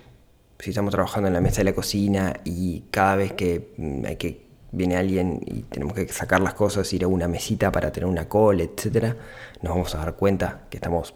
Si 0.59 0.71
estamos 0.71 0.91
trabajando 0.91 1.27
en 1.27 1.33
la 1.33 1.41
mesa 1.41 1.57
de 1.57 1.65
la 1.65 1.73
cocina 1.73 2.33
y 2.43 2.85
cada 2.89 3.17
vez 3.17 3.33
que, 3.33 3.73
mm, 3.77 4.05
hay 4.05 4.15
que 4.15 4.43
viene 4.71 4.97
alguien 4.97 5.41
y 5.45 5.61
tenemos 5.63 5.93
que 5.93 6.07
sacar 6.07 6.41
las 6.41 6.55
cosas, 6.55 6.91
ir 6.93 7.03
a 7.03 7.07
una 7.07 7.27
mesita 7.27 7.71
para 7.71 7.91
tener 7.91 8.09
una 8.09 8.27
call, 8.27 8.61
etc., 8.61 9.15
nos 9.61 9.73
vamos 9.73 9.93
a 9.93 9.99
dar 9.99 10.15
cuenta 10.15 10.63
que 10.71 10.77
estamos 10.77 11.13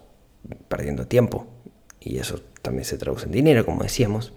perdiendo 0.68 1.08
tiempo 1.08 1.48
y 2.00 2.20
eso 2.20 2.40
también 2.68 2.84
se 2.84 2.98
traduce 2.98 3.26
en 3.26 3.32
dinero, 3.32 3.66
como 3.66 3.82
decíamos. 3.82 4.34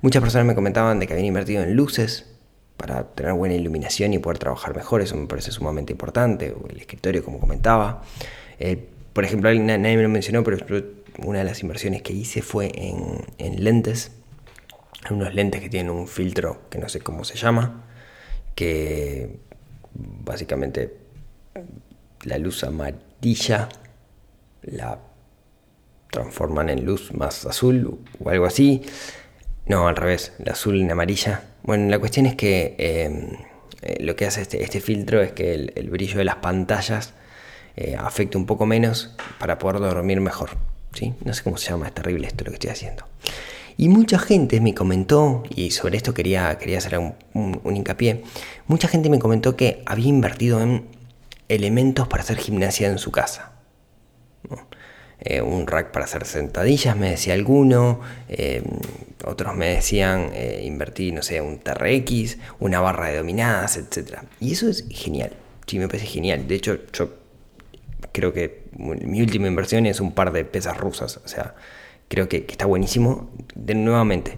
Muchas 0.00 0.22
personas 0.22 0.46
me 0.46 0.54
comentaban 0.54 0.98
de 0.98 1.06
que 1.06 1.12
habían 1.12 1.26
invertido 1.26 1.62
en 1.62 1.74
luces 1.76 2.24
para 2.78 3.04
tener 3.14 3.34
buena 3.34 3.54
iluminación 3.54 4.14
y 4.14 4.18
poder 4.18 4.38
trabajar 4.38 4.74
mejor, 4.74 5.02
eso 5.02 5.14
me 5.14 5.26
parece 5.26 5.52
sumamente 5.52 5.92
importante, 5.92 6.54
el 6.70 6.78
escritorio 6.78 7.22
como 7.22 7.38
comentaba. 7.38 8.02
Eh, 8.58 8.88
por 9.12 9.24
ejemplo, 9.24 9.52
nadie 9.54 9.96
me 9.96 10.02
lo 10.02 10.08
mencionó, 10.08 10.42
pero 10.42 10.56
una 11.18 11.40
de 11.40 11.44
las 11.44 11.62
inversiones 11.62 12.00
que 12.00 12.14
hice 12.14 12.40
fue 12.40 12.72
en, 12.74 13.26
en 13.36 13.62
lentes, 13.62 14.12
unos 15.10 15.34
lentes 15.34 15.60
que 15.60 15.68
tienen 15.68 15.90
un 15.90 16.08
filtro 16.08 16.62
que 16.70 16.78
no 16.78 16.88
sé 16.88 17.00
cómo 17.00 17.24
se 17.24 17.36
llama, 17.36 17.84
que 18.54 19.36
básicamente 19.92 20.96
la 22.22 22.38
luz 22.38 22.64
amarilla 22.64 23.68
la 24.62 24.98
transforman 26.14 26.70
en 26.70 26.84
luz 26.84 27.12
más 27.12 27.44
azul 27.44 27.98
o 28.22 28.30
algo 28.30 28.46
así. 28.46 28.82
No, 29.66 29.88
al 29.88 29.96
revés, 29.96 30.32
la 30.38 30.52
azul 30.52 30.80
en 30.80 30.90
amarilla. 30.90 31.42
Bueno, 31.62 31.90
la 31.90 31.98
cuestión 31.98 32.26
es 32.26 32.36
que 32.36 32.76
em, 32.78 33.30
eh, 33.82 34.02
lo 34.02 34.14
que 34.14 34.26
hace 34.26 34.42
este, 34.42 34.62
este, 34.62 34.80
filtro 34.80 35.20
es 35.22 35.32
que 35.32 35.52
el, 35.54 35.90
brillo 35.90 36.18
de 36.18 36.24
las 36.24 36.36
pantallas 36.36 37.14
eh, 37.76 37.96
afecte 37.98 38.38
un 38.38 38.46
poco 38.46 38.66
menos 38.66 39.14
para 39.38 39.58
poder 39.58 39.80
dormir 39.80 40.20
mejor. 40.20 40.50
¿sí? 40.92 41.14
No 41.24 41.34
sé 41.34 41.42
cómo 41.42 41.56
se 41.56 41.70
llama, 41.70 41.88
es 41.88 41.94
terrible 41.94 42.28
esto 42.28 42.44
lo 42.44 42.50
que 42.50 42.56
estoy 42.56 42.70
haciendo. 42.70 43.04
Y 43.76 43.88
mucha 43.88 44.18
gente 44.20 44.60
me 44.60 44.72
comentó, 44.72 45.42
y 45.50 45.72
sobre 45.72 45.96
esto 45.96 46.14
quería, 46.14 46.56
quería 46.58 46.78
hacer 46.78 46.96
un, 46.98 47.14
un 47.64 47.76
hincapié, 47.76 48.22
mucha 48.68 48.86
gente 48.86 49.10
me 49.10 49.18
comentó 49.18 49.56
que 49.56 49.82
había 49.84 50.06
invertido 50.06 50.62
en 50.62 50.84
elementos 51.48 52.06
para 52.06 52.22
hacer 52.22 52.36
gimnasia 52.36 52.88
en 52.88 52.98
su 52.98 53.10
casa. 53.10 53.53
Eh, 55.20 55.40
un 55.40 55.66
rack 55.66 55.90
para 55.90 56.04
hacer 56.04 56.26
sentadillas, 56.26 56.96
me 56.96 57.10
decía 57.10 57.34
alguno, 57.34 58.00
eh, 58.28 58.62
otros 59.24 59.54
me 59.54 59.68
decían 59.68 60.30
eh, 60.34 60.62
invertir, 60.64 61.14
no 61.14 61.22
sé, 61.22 61.40
un 61.40 61.58
TRX, 61.58 62.36
una 62.60 62.80
barra 62.80 63.08
de 63.08 63.18
dominadas, 63.18 63.76
etc. 63.76 64.18
Y 64.40 64.52
eso 64.52 64.68
es 64.68 64.86
genial, 64.90 65.32
sí, 65.66 65.78
me 65.78 65.88
parece 65.88 66.06
genial. 66.06 66.46
De 66.46 66.56
hecho, 66.56 66.78
yo 66.92 67.14
creo 68.12 68.32
que 68.32 68.64
mi 68.76 69.22
última 69.22 69.46
inversión 69.46 69.86
es 69.86 70.00
un 70.00 70.12
par 70.12 70.32
de 70.32 70.44
pesas 70.44 70.76
rusas, 70.76 71.18
o 71.24 71.28
sea, 71.28 71.54
creo 72.08 72.28
que, 72.28 72.44
que 72.44 72.52
está 72.52 72.66
buenísimo. 72.66 73.30
De 73.54 73.74
nuevamente, 73.74 74.36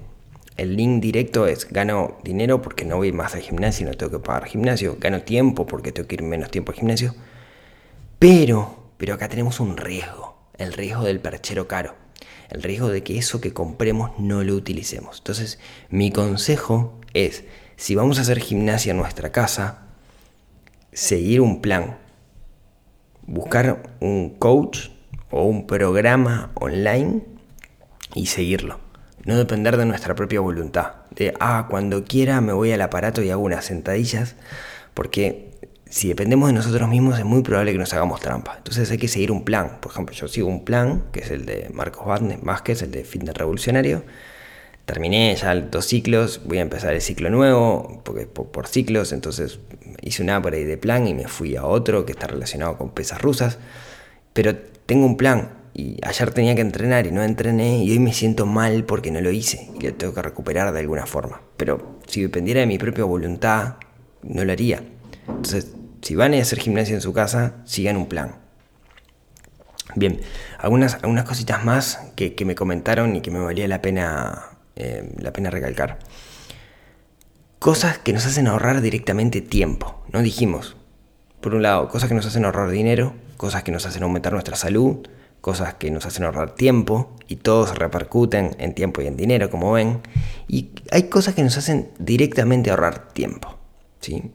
el 0.56 0.76
link 0.76 1.02
directo 1.02 1.46
es 1.46 1.68
gano 1.70 2.18
dinero 2.24 2.62
porque 2.62 2.84
no 2.84 2.96
voy 2.96 3.12
más 3.12 3.34
al 3.34 3.42
gimnasio, 3.42 3.86
no 3.86 3.94
tengo 3.94 4.12
que 4.12 4.18
pagar 4.24 4.46
gimnasio, 4.46 4.96
gano 4.98 5.22
tiempo 5.22 5.66
porque 5.66 5.92
tengo 5.92 6.08
que 6.08 6.14
ir 6.14 6.22
menos 6.22 6.50
tiempo 6.50 6.72
al 6.72 6.78
gimnasio. 6.78 7.14
Pero, 8.18 8.92
pero 8.96 9.14
acá 9.14 9.28
tenemos 9.28 9.60
un 9.60 9.76
riesgo, 9.76 10.35
el 10.58 10.72
riesgo 10.72 11.04
del 11.04 11.20
perchero 11.20 11.68
caro, 11.68 11.94
el 12.50 12.62
riesgo 12.62 12.88
de 12.88 13.02
que 13.02 13.18
eso 13.18 13.40
que 13.40 13.52
compremos 13.52 14.12
no 14.18 14.42
lo 14.42 14.54
utilicemos. 14.54 15.18
Entonces, 15.18 15.58
mi 15.90 16.10
consejo 16.10 17.00
es, 17.14 17.44
si 17.76 17.94
vamos 17.94 18.18
a 18.18 18.22
hacer 18.22 18.40
gimnasia 18.40 18.92
en 18.92 18.98
nuestra 18.98 19.32
casa, 19.32 19.82
seguir 20.92 21.40
un 21.40 21.60
plan, 21.60 21.98
buscar 23.26 23.96
un 24.00 24.30
coach 24.38 24.88
o 25.30 25.44
un 25.44 25.66
programa 25.66 26.52
online 26.54 27.22
y 28.14 28.26
seguirlo. 28.26 28.80
No 29.24 29.36
depender 29.36 29.76
de 29.76 29.86
nuestra 29.86 30.14
propia 30.14 30.40
voluntad. 30.40 30.94
De, 31.10 31.34
ah, 31.40 31.66
cuando 31.68 32.04
quiera 32.04 32.40
me 32.40 32.52
voy 32.52 32.70
al 32.72 32.80
aparato 32.80 33.22
y 33.22 33.30
hago 33.30 33.42
unas 33.42 33.64
sentadillas. 33.64 34.36
Porque 34.94 35.50
si 35.88 36.08
dependemos 36.08 36.48
de 36.48 36.54
nosotros 36.54 36.88
mismos 36.88 37.18
es 37.18 37.24
muy 37.24 37.42
probable 37.42 37.72
que 37.72 37.78
nos 37.78 37.92
hagamos 37.92 38.20
trampa. 38.20 38.54
Entonces 38.56 38.90
hay 38.90 38.98
que 38.98 39.08
seguir 39.08 39.30
un 39.30 39.44
plan. 39.44 39.78
Por 39.80 39.92
ejemplo, 39.92 40.14
yo 40.14 40.28
sigo 40.28 40.48
un 40.48 40.64
plan, 40.64 41.04
que 41.12 41.20
es 41.20 41.30
el 41.30 41.46
de 41.46 41.68
Marcos 41.72 42.06
Vázquez, 42.42 42.82
el 42.82 42.90
de 42.90 43.04
Fitness 43.04 43.36
Revolucionario. 43.36 44.04
Terminé 44.84 45.34
ya 45.34 45.54
dos 45.54 45.86
ciclos, 45.86 46.42
voy 46.44 46.58
a 46.58 46.62
empezar 46.62 46.94
el 46.94 47.00
ciclo 47.00 47.30
nuevo, 47.30 48.02
porque 48.04 48.26
por, 48.26 48.48
por 48.48 48.68
ciclos, 48.68 49.12
entonces 49.12 49.58
hice 50.00 50.22
un 50.22 50.30
upgrade 50.30 50.64
de 50.64 50.76
plan 50.76 51.06
y 51.06 51.14
me 51.14 51.26
fui 51.26 51.56
a 51.56 51.64
otro 51.64 52.04
que 52.06 52.12
está 52.12 52.26
relacionado 52.26 52.76
con 52.78 52.90
pesas 52.90 53.20
rusas. 53.20 53.58
Pero 54.32 54.56
tengo 54.86 55.06
un 55.06 55.16
plan 55.16 55.50
y 55.74 55.98
ayer 56.02 56.30
tenía 56.30 56.54
que 56.54 56.60
entrenar 56.62 57.06
y 57.06 57.12
no 57.12 57.22
entrené 57.22 57.84
y 57.84 57.90
hoy 57.90 57.98
me 57.98 58.12
siento 58.12 58.46
mal 58.46 58.84
porque 58.84 59.10
no 59.10 59.20
lo 59.20 59.30
hice 59.30 59.70
y 59.78 59.86
lo 59.86 59.94
tengo 59.94 60.14
que 60.14 60.22
recuperar 60.22 60.72
de 60.72 60.80
alguna 60.80 61.06
forma. 61.06 61.42
Pero 61.56 61.98
si 62.06 62.22
dependiera 62.22 62.60
de 62.60 62.66
mi 62.66 62.78
propia 62.78 63.04
voluntad, 63.04 63.76
no 64.22 64.44
lo 64.44 64.52
haría. 64.52 64.82
Entonces, 65.28 65.75
si 66.06 66.14
van 66.14 66.34
a 66.34 66.40
hacer 66.40 66.60
gimnasia 66.60 66.94
en 66.94 67.00
su 67.00 67.12
casa, 67.12 67.54
sigan 67.64 67.96
un 67.96 68.06
plan. 68.06 68.36
Bien, 69.96 70.20
algunas, 70.56 70.94
algunas 70.94 71.24
cositas 71.24 71.64
más 71.64 71.98
que, 72.14 72.32
me 72.44 72.54
comentaron 72.54 73.16
y 73.16 73.22
que 73.22 73.32
me 73.32 73.40
valía 73.40 73.66
la 73.66 73.82
pena, 73.82 74.50
eh, 74.76 75.12
la 75.18 75.32
pena 75.32 75.50
recalcar. 75.50 75.98
Cosas 77.58 77.98
que 77.98 78.12
nos 78.12 78.24
hacen 78.24 78.46
ahorrar 78.46 78.82
directamente 78.82 79.40
tiempo. 79.40 80.00
No 80.12 80.22
dijimos, 80.22 80.76
por 81.40 81.56
un 81.56 81.62
lado, 81.62 81.88
cosas 81.88 82.08
que 82.08 82.14
nos 82.14 82.24
hacen 82.24 82.44
ahorrar 82.44 82.70
dinero, 82.70 83.12
cosas 83.36 83.64
que 83.64 83.72
nos 83.72 83.84
hacen 83.84 84.04
aumentar 84.04 84.32
nuestra 84.32 84.54
salud, 84.54 85.08
cosas 85.40 85.74
que 85.74 85.90
nos 85.90 86.06
hacen 86.06 86.24
ahorrar 86.24 86.54
tiempo 86.54 87.16
y 87.26 87.34
todos 87.34 87.76
repercuten 87.76 88.54
en 88.60 88.74
tiempo 88.76 89.02
y 89.02 89.08
en 89.08 89.16
dinero, 89.16 89.50
como 89.50 89.72
ven. 89.72 90.02
Y 90.46 90.70
hay 90.92 91.08
cosas 91.08 91.34
que 91.34 91.42
nos 91.42 91.56
hacen 91.56 91.90
directamente 91.98 92.70
ahorrar 92.70 93.08
tiempo. 93.08 93.58
¿sí? 93.98 94.30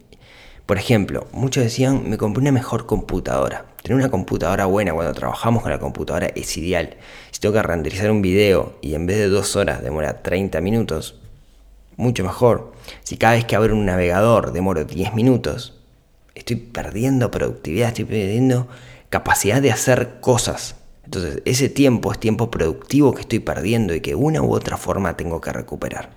Por 0.72 0.78
ejemplo, 0.78 1.28
muchos 1.34 1.66
decían, 1.66 2.10
me 2.10 2.18
compré 2.18 2.40
una 2.40 2.54
mejor 2.54 2.86
computadora. 2.86 3.66
Tener 3.84 3.98
una 3.98 4.10
computadora 4.10 4.68
buena 4.68 4.94
cuando 4.94 5.12
trabajamos 5.12 5.64
con 5.64 5.70
la 5.70 5.80
computadora 5.80 6.28
es 6.28 6.56
ideal. 6.56 6.96
Si 7.30 7.42
tengo 7.42 7.56
que 7.56 7.62
renderizar 7.62 8.10
un 8.10 8.22
video 8.22 8.78
y 8.80 8.96
en 8.96 9.06
vez 9.06 9.18
de 9.18 9.28
dos 9.28 9.58
horas 9.58 9.84
demora 9.84 10.22
30 10.22 10.62
minutos, 10.62 11.20
mucho 11.98 12.24
mejor. 12.24 12.72
Si 13.04 13.18
cada 13.18 13.34
vez 13.34 13.44
que 13.44 13.58
abro 13.58 13.76
un 13.76 13.86
navegador 13.86 14.54
demoro 14.54 14.86
10 14.86 15.14
minutos, 15.14 15.78
estoy 16.36 16.56
perdiendo 16.56 17.32
productividad, 17.32 17.90
estoy 17.90 18.06
perdiendo 18.06 18.70
capacidad 19.10 19.62
de 19.62 19.74
hacer 19.74 20.22
cosas. 20.22 20.76
Entonces, 21.04 21.42
ese 21.44 21.68
tiempo 21.68 22.14
es 22.14 22.20
tiempo 22.22 22.50
productivo 22.50 23.14
que 23.14 23.24
estoy 23.24 23.40
perdiendo 23.40 23.94
y 23.94 24.00
que 24.00 24.16
una 24.16 24.42
u 24.42 24.54
otra 24.54 24.78
forma 24.78 25.18
tengo 25.18 25.42
que 25.42 25.52
recuperar. 25.52 26.12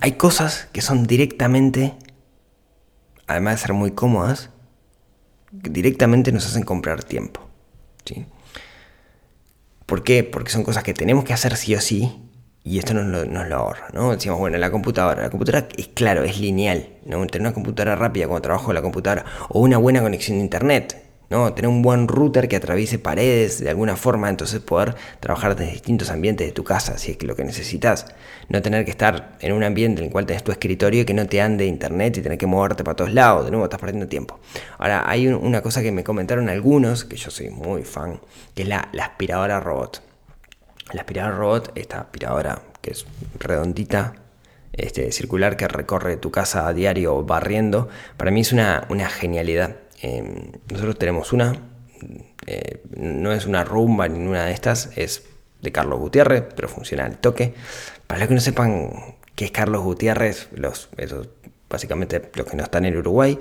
Hay 0.00 0.12
cosas 0.12 0.68
que 0.72 0.82
son 0.82 1.06
directamente, 1.06 1.94
además 3.26 3.54
de 3.54 3.62
ser 3.62 3.72
muy 3.72 3.92
cómodas, 3.92 4.50
directamente 5.52 6.32
nos 6.32 6.46
hacen 6.46 6.62
comprar 6.62 7.04
tiempo. 7.04 7.40
¿sí? 8.04 8.26
¿Por 9.86 10.02
qué? 10.02 10.24
Porque 10.24 10.50
son 10.50 10.64
cosas 10.64 10.82
que 10.82 10.94
tenemos 10.94 11.24
que 11.24 11.32
hacer 11.32 11.56
sí 11.56 11.74
o 11.74 11.80
sí 11.80 12.20
y 12.62 12.78
esto 12.78 12.94
nos 12.94 13.04
lo, 13.06 13.26
nos 13.26 13.46
lo, 13.46 13.56
ahorra, 13.56 13.88
¿no? 13.92 14.12
Decimos, 14.12 14.38
bueno, 14.38 14.56
la 14.56 14.70
computadora, 14.70 15.22
la 15.22 15.30
computadora 15.30 15.68
es 15.76 15.88
claro, 15.88 16.24
es 16.24 16.40
lineal, 16.40 16.88
¿no? 17.04 17.18
Una 17.20 17.52
computadora 17.52 17.94
rápida 17.94 18.26
cuando 18.26 18.40
trabajo 18.40 18.70
en 18.70 18.76
la 18.76 18.82
computadora 18.82 19.26
o 19.50 19.60
una 19.60 19.76
buena 19.76 20.00
conexión 20.00 20.38
de 20.38 20.44
internet, 20.44 21.03
¿no? 21.30 21.52
Tener 21.54 21.68
un 21.68 21.82
buen 21.82 22.08
router 22.08 22.48
que 22.48 22.56
atraviese 22.56 22.98
paredes 22.98 23.60
de 23.60 23.70
alguna 23.70 23.96
forma, 23.96 24.28
entonces 24.28 24.60
poder 24.60 24.94
trabajar 25.20 25.56
desde 25.56 25.72
distintos 25.72 26.10
ambientes 26.10 26.46
de 26.46 26.52
tu 26.52 26.64
casa, 26.64 26.98
si 26.98 27.10
es 27.10 27.16
que 27.16 27.26
lo 27.26 27.36
que 27.36 27.44
necesitas. 27.44 28.06
No 28.48 28.62
tener 28.62 28.84
que 28.84 28.90
estar 28.90 29.36
en 29.40 29.52
un 29.52 29.64
ambiente 29.64 30.00
en 30.00 30.06
el 30.06 30.12
cual 30.12 30.26
tenés 30.26 30.44
tu 30.44 30.52
escritorio 30.52 31.02
y 31.02 31.04
que 31.04 31.14
no 31.14 31.26
te 31.26 31.40
ande 31.40 31.66
internet 31.66 32.16
y 32.18 32.22
tener 32.22 32.38
que 32.38 32.46
moverte 32.46 32.84
para 32.84 32.96
todos 32.96 33.12
lados, 33.12 33.44
de 33.44 33.50
nuevo 33.50 33.64
estás 33.64 33.80
perdiendo 33.80 34.06
tiempo. 34.06 34.38
Ahora, 34.78 35.08
hay 35.08 35.28
una 35.28 35.62
cosa 35.62 35.82
que 35.82 35.92
me 35.92 36.04
comentaron 36.04 36.48
algunos, 36.48 37.04
que 37.04 37.16
yo 37.16 37.30
soy 37.30 37.50
muy 37.50 37.82
fan, 37.82 38.20
que 38.54 38.62
es 38.62 38.68
la, 38.68 38.88
la 38.92 39.06
aspiradora 39.06 39.60
robot. 39.60 40.02
La 40.92 41.00
aspiradora 41.00 41.36
robot, 41.36 41.72
esta 41.74 42.00
aspiradora 42.00 42.62
que 42.80 42.90
es 42.90 43.06
redondita, 43.38 44.14
este, 44.76 45.12
circular 45.12 45.56
que 45.56 45.68
recorre 45.68 46.16
tu 46.16 46.30
casa 46.30 46.66
a 46.66 46.72
diario 46.72 47.22
barriendo, 47.24 47.88
para 48.16 48.30
mí 48.30 48.40
es 48.40 48.52
una, 48.52 48.86
genialidad. 49.08 49.76
Em, 50.06 50.52
nosotros 50.70 50.98
tenemos 50.98 51.32
una, 51.32 51.54
eh, 52.46 52.82
no 52.94 53.32
es 53.32 53.46
una 53.46 53.64
rumba 53.64 54.06
ni 54.06 54.18
una 54.18 54.44
de 54.44 54.52
estas, 54.52 54.90
es 54.96 55.22
de 55.62 55.72
Carlos 55.72 55.98
Gutiérrez, 55.98 56.44
pero 56.54 56.68
funciona 56.68 57.06
al 57.06 57.16
toque. 57.16 57.54
Para 58.06 58.20
los 58.20 58.28
que 58.28 58.34
no 58.34 58.40
sepan 58.42 59.16
qué 59.34 59.46
es 59.46 59.50
Carlos 59.50 59.82
Gutiérrez, 59.82 60.50
los, 60.52 60.90
básicamente 61.70 62.20
los 62.34 62.46
que 62.46 62.54
no 62.54 62.64
están 62.64 62.84
en 62.84 62.98
Uruguay, 62.98 63.38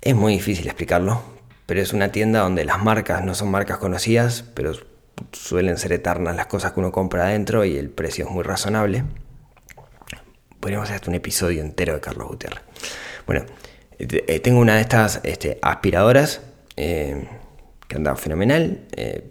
es 0.00 0.14
muy 0.14 0.34
difícil 0.34 0.64
explicarlo, 0.68 1.22
pero 1.66 1.80
es 1.80 1.92
una 1.92 2.12
tienda 2.12 2.38
donde 2.38 2.64
las 2.64 2.80
marcas 2.80 3.24
no 3.24 3.34
son 3.34 3.50
marcas 3.50 3.78
conocidas, 3.78 4.44
pero 4.54 4.74
suelen 5.32 5.76
ser 5.76 5.92
eternas 5.92 6.36
las 6.36 6.46
cosas 6.46 6.70
que 6.70 6.78
uno 6.78 6.92
compra 6.92 7.24
adentro 7.24 7.64
y 7.64 7.76
el 7.76 7.90
precio 7.90 8.26
es 8.26 8.30
muy 8.30 8.44
razonable. 8.44 9.02
Podríamos 10.60 10.88
hacer 10.88 11.08
un 11.08 11.16
episodio 11.16 11.62
entero 11.62 11.94
de 11.94 12.00
Carlos 12.00 12.28
Gutiérrez. 12.28 12.62
Bueno, 13.26 13.44
tengo 14.42 14.60
una 14.60 14.76
de 14.76 14.80
estas 14.82 15.20
este, 15.24 15.58
aspiradoras 15.62 16.40
eh, 16.76 17.28
que 17.86 17.96
anda 17.96 18.16
fenomenal. 18.16 18.86
Eh, 18.96 19.30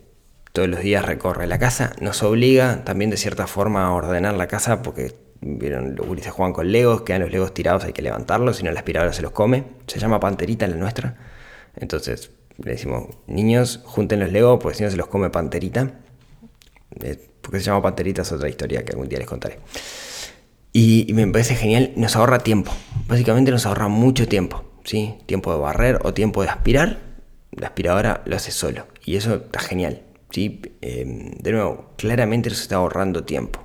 todos 0.52 0.68
los 0.68 0.80
días 0.80 1.06
recorre 1.06 1.48
la 1.48 1.60
casa. 1.60 1.94
Nos 2.02 2.24
obliga 2.24 2.84
también 2.84 3.10
de 3.10 3.18
cierta 3.18 3.48
forma 3.48 3.86
a 3.86 3.92
ordenar 3.92 4.34
la 4.34 4.48
casa 4.48 4.82
porque 4.82 5.16
vieron 5.40 5.96
los 5.96 6.08
gurises 6.08 6.32
juegan 6.32 6.54
con 6.54 6.72
legos, 6.72 7.04
quedan 7.04 7.22
los 7.22 7.32
legos 7.32 7.54
tirados, 7.54 7.84
hay 7.84 7.94
que 7.94 8.02
levantarlos, 8.02 8.58
si 8.58 8.64
no 8.64 8.72
la 8.72 8.80
aspiradora 8.80 9.14
se 9.14 9.22
los 9.22 9.32
come. 9.32 9.66
Se 9.86 10.00
llama 10.00 10.20
panterita 10.20 10.68
la 10.68 10.76
nuestra. 10.76 11.16
Entonces 11.76 12.32
le 12.58 12.72
decimos, 12.72 13.10
niños, 13.28 13.82
junten 13.86 14.20
los 14.20 14.32
Legos, 14.32 14.60
porque 14.62 14.78
si 14.78 14.84
no 14.84 14.90
se 14.90 14.98
los 14.98 15.08
come 15.08 15.30
Panterita. 15.30 15.92
Eh, 17.02 17.30
porque 17.42 17.60
se 17.60 17.66
llama 17.66 17.82
Panterita 17.82 18.24
es 18.24 18.32
otra 18.32 18.50
historia 18.50 18.84
que 18.84 18.92
algún 18.94 19.08
día 19.08 19.20
les 19.20 19.28
contaré. 19.28 19.60
Y, 20.80 21.12
me 21.16 21.26
parece 21.26 21.56
genial, 21.56 21.92
nos 21.96 22.16
ahorra 22.16 22.38
tiempo. 22.38 22.72
Básicamente 23.08 23.50
nos 23.50 23.66
ahorra 23.66 23.88
mucho 23.88 24.28
tiempo. 24.28 24.64
¿sí? 24.84 25.16
Tiempo 25.26 25.52
de 25.52 25.60
barrer 25.60 25.98
o 26.04 26.14
tiempo 26.14 26.44
de 26.44 26.50
aspirar. 26.50 27.00
La 27.50 27.66
aspiradora 27.66 28.22
lo 28.26 28.36
hace 28.36 28.52
solo. 28.52 28.86
Y 29.04 29.16
eso 29.16 29.34
está 29.38 29.60
genial. 29.60 30.04
¿sí? 30.30 30.62
Em, 30.82 31.32
de 31.32 31.52
nuevo, 31.52 31.94
claramente 31.98 32.52
nos 32.52 32.62
está 32.62 32.76
ahorrando 32.76 33.24
tiempo. 33.24 33.60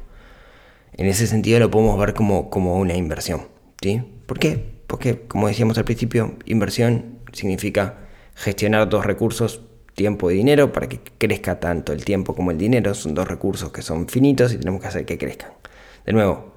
En 0.95 1.05
ese 1.05 1.27
sentido 1.27 1.59
lo 1.61 1.71
podemos 1.71 2.01
ver 2.01 2.15
como, 2.15 2.49
como 2.49 2.79
una 2.79 2.97
inversión. 2.97 3.43
¿sí? 3.83 4.01
¿Por 4.25 4.39
qué? 4.39 4.81
Porque, 4.87 5.21
como 5.29 5.49
decíamos 5.49 5.77
al 5.77 5.85
principio, 5.85 6.39
inversión 6.47 7.19
significa 7.35 8.09
gestionar 8.35 8.89
dos 8.89 9.05
recursos, 9.05 9.61
tiempo 9.95 10.31
y 10.31 10.37
dinero, 10.37 10.73
para 10.73 10.89
que 10.89 10.99
crezca 11.19 11.61
tanto 11.61 11.93
el 11.93 12.07
tiempo 12.07 12.35
como 12.35 12.53
el 12.53 12.57
dinero. 12.57 12.95
Son 12.95 13.13
dos 13.13 13.29
recursos 13.29 13.71
que 13.71 13.83
son 13.83 14.09
finitos 14.09 14.55
y 14.55 14.57
tenemos 14.57 14.81
que 14.81 14.87
hacer 14.87 15.05
que 15.05 15.19
crezcan. 15.19 15.53
De 16.07 16.15
nuevo, 16.15 16.52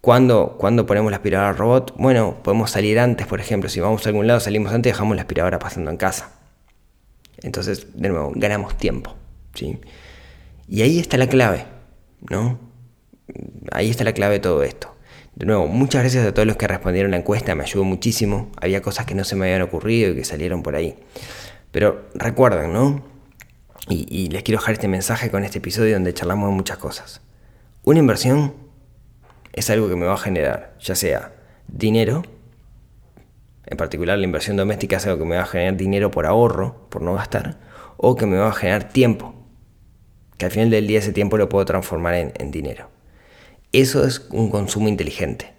¿cuándo, 0.00 0.56
ponemos 0.58 1.10
la 1.10 1.16
aspiradora 1.16 1.50
al 1.50 1.56
robot? 1.56 1.94
Bueno, 1.96 2.36
podemos 2.42 2.70
salir 2.70 2.98
antes, 2.98 3.26
por 3.26 3.40
ejemplo, 3.40 3.68
si 3.68 3.80
vamos 3.80 4.06
a 4.06 4.08
algún 4.08 4.26
lado, 4.26 4.40
salimos 4.40 4.72
antes 4.72 4.90
y 4.90 4.92
dejamos 4.92 5.16
la 5.16 5.22
aspiradora 5.22 5.58
pasando 5.58 5.90
en 5.90 5.96
casa. 5.96 6.32
Entonces, 7.42 7.88
de 7.94 8.08
nuevo, 8.08 8.32
ganamos 8.34 8.76
tiempo. 8.76 9.14
¿sí? 9.54 9.78
Y 10.68 10.82
ahí 10.82 10.98
está 10.98 11.16
la 11.16 11.28
clave, 11.28 11.66
¿no? 12.28 12.58
Ahí 13.72 13.90
está 13.90 14.04
la 14.04 14.12
clave 14.12 14.34
de 14.34 14.40
todo 14.40 14.62
esto. 14.62 14.94
De 15.34 15.44
nuevo, 15.44 15.66
muchas 15.66 16.02
gracias 16.02 16.26
a 16.26 16.32
todos 16.32 16.46
los 16.46 16.56
que 16.56 16.66
respondieron 16.66 17.10
la 17.10 17.18
encuesta, 17.18 17.54
me 17.54 17.62
ayudó 17.62 17.84
muchísimo. 17.84 18.50
Había 18.60 18.80
cosas 18.80 19.04
que 19.04 19.14
no 19.14 19.22
se 19.22 19.36
me 19.36 19.46
habían 19.46 19.62
ocurrido 19.62 20.12
y 20.12 20.14
que 20.14 20.24
salieron 20.24 20.62
por 20.62 20.76
ahí. 20.76 20.96
Pero 21.72 22.06
recuerden, 22.14 22.72
¿no? 22.72 23.04
Y, 23.88 24.28
les 24.30 24.42
quiero 24.42 24.60
dejar 24.60 24.74
este 24.74 24.88
mensaje 24.88 25.30
con 25.30 25.44
este 25.44 25.58
episodio 25.58 25.94
donde 25.94 26.12
charlamos 26.12 26.48
de 26.48 26.56
muchas 26.56 26.78
cosas. 26.78 27.20
Una 27.84 28.00
inversión 28.00 28.54
es 29.56 29.70
algo 29.70 29.88
que 29.88 29.96
me 29.96 30.06
va 30.06 30.14
a 30.14 30.18
generar, 30.18 30.74
ya 30.78 30.94
sea 30.94 31.32
dinero, 31.66 32.22
en 33.66 33.76
particular 33.76 34.16
la 34.16 34.24
inversión 34.24 34.56
doméstica 34.56 34.98
es 34.98 35.06
algo 35.06 35.18
que 35.18 35.24
me 35.24 35.36
va 35.36 35.42
a 35.42 35.46
generar 35.46 35.76
dinero 35.76 36.10
por 36.10 36.26
ahorro, 36.26 36.86
por 36.88 37.02
no 37.02 37.14
gastar, 37.14 37.58
o 37.96 38.14
que 38.14 38.26
me 38.26 38.36
va 38.36 38.48
a 38.48 38.52
generar 38.52 38.88
tiempo. 38.90 39.34
que 40.38 40.44
al 40.44 40.52
final 40.52 40.68
del 40.68 40.86
día 40.86 40.98
ese 40.98 41.14
tiempo 41.14 41.38
lo 41.38 41.48
puedo 41.48 41.64
transformar 41.64 42.14
en, 42.14 42.32
en 42.36 42.50
dinero. 42.50 42.90
Eso 43.72 44.06
es 44.06 44.26
un 44.30 44.50
consumo 44.50 44.86
inteligente. 44.86 45.54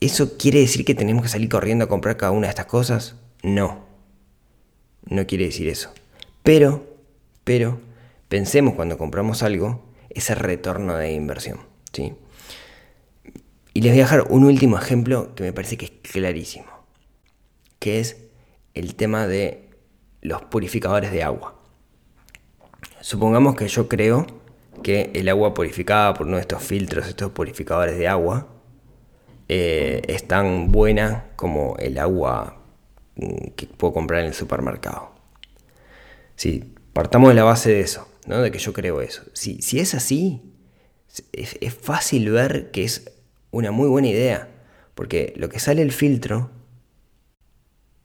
¿Eso 0.00 0.38
quiere 0.38 0.60
decir 0.60 0.84
que 0.84 0.94
tenemos 0.94 1.22
que 1.24 1.28
salir 1.28 1.48
corriendo 1.48 1.84
a 1.84 1.88
comprar 1.88 2.16
cada 2.16 2.30
una 2.30 2.46
de 2.46 2.50
estas 2.50 2.66
cosas? 2.66 3.16
No. 3.42 3.84
No 5.04 5.26
quiere 5.26 5.46
decir 5.46 5.68
eso. 5.68 5.92
Pero, 6.44 6.86
pero, 7.42 7.80
pensemos 8.28 8.74
cuando 8.74 8.98
compramos 8.98 9.42
algo, 9.42 9.82
ese 10.14 10.34
retorno 10.34 10.96
de 10.96 11.12
inversión. 11.12 11.60
¿sí? 11.92 12.14
Y 13.74 13.80
les 13.80 13.92
voy 13.92 14.00
a 14.00 14.04
dejar 14.04 14.26
un 14.28 14.44
último 14.44 14.78
ejemplo 14.78 15.34
que 15.34 15.44
me 15.44 15.52
parece 15.52 15.76
que 15.76 15.86
es 15.86 15.92
clarísimo, 16.02 16.66
que 17.78 18.00
es 18.00 18.16
el 18.74 18.94
tema 18.94 19.26
de 19.26 19.70
los 20.20 20.42
purificadores 20.42 21.10
de 21.10 21.22
agua. 21.22 21.58
Supongamos 23.00 23.56
que 23.56 23.68
yo 23.68 23.88
creo 23.88 24.26
que 24.82 25.10
el 25.14 25.28
agua 25.28 25.54
purificada 25.54 26.14
por 26.14 26.26
uno 26.26 26.36
de 26.36 26.42
estos 26.42 26.62
filtros, 26.62 27.08
estos 27.08 27.30
purificadores 27.32 27.96
de 27.98 28.08
agua, 28.08 28.48
eh, 29.48 30.02
es 30.06 30.26
tan 30.26 30.70
buena 30.70 31.26
como 31.36 31.76
el 31.78 31.98
agua 31.98 32.58
mm, 33.16 33.48
que 33.56 33.66
puedo 33.66 33.92
comprar 33.94 34.20
en 34.20 34.26
el 34.26 34.34
supermercado. 34.34 35.12
Si 36.36 36.74
partamos 36.92 37.30
de 37.30 37.34
la 37.34 37.44
base 37.44 37.70
de 37.70 37.80
eso, 37.80 38.08
¿no? 38.26 38.40
de 38.42 38.50
que 38.50 38.58
yo 38.58 38.72
creo 38.72 39.00
eso. 39.00 39.22
Si, 39.32 39.62
si 39.62 39.80
es 39.80 39.94
así, 39.94 40.42
es, 41.32 41.56
es 41.60 41.74
fácil 41.74 42.30
ver 42.30 42.70
que 42.70 42.84
es 42.84 43.12
una 43.50 43.70
muy 43.70 43.88
buena 43.88 44.08
idea, 44.08 44.48
porque 44.94 45.32
lo 45.36 45.48
que 45.48 45.58
sale 45.58 45.82
el 45.82 45.92
filtro, 45.92 46.50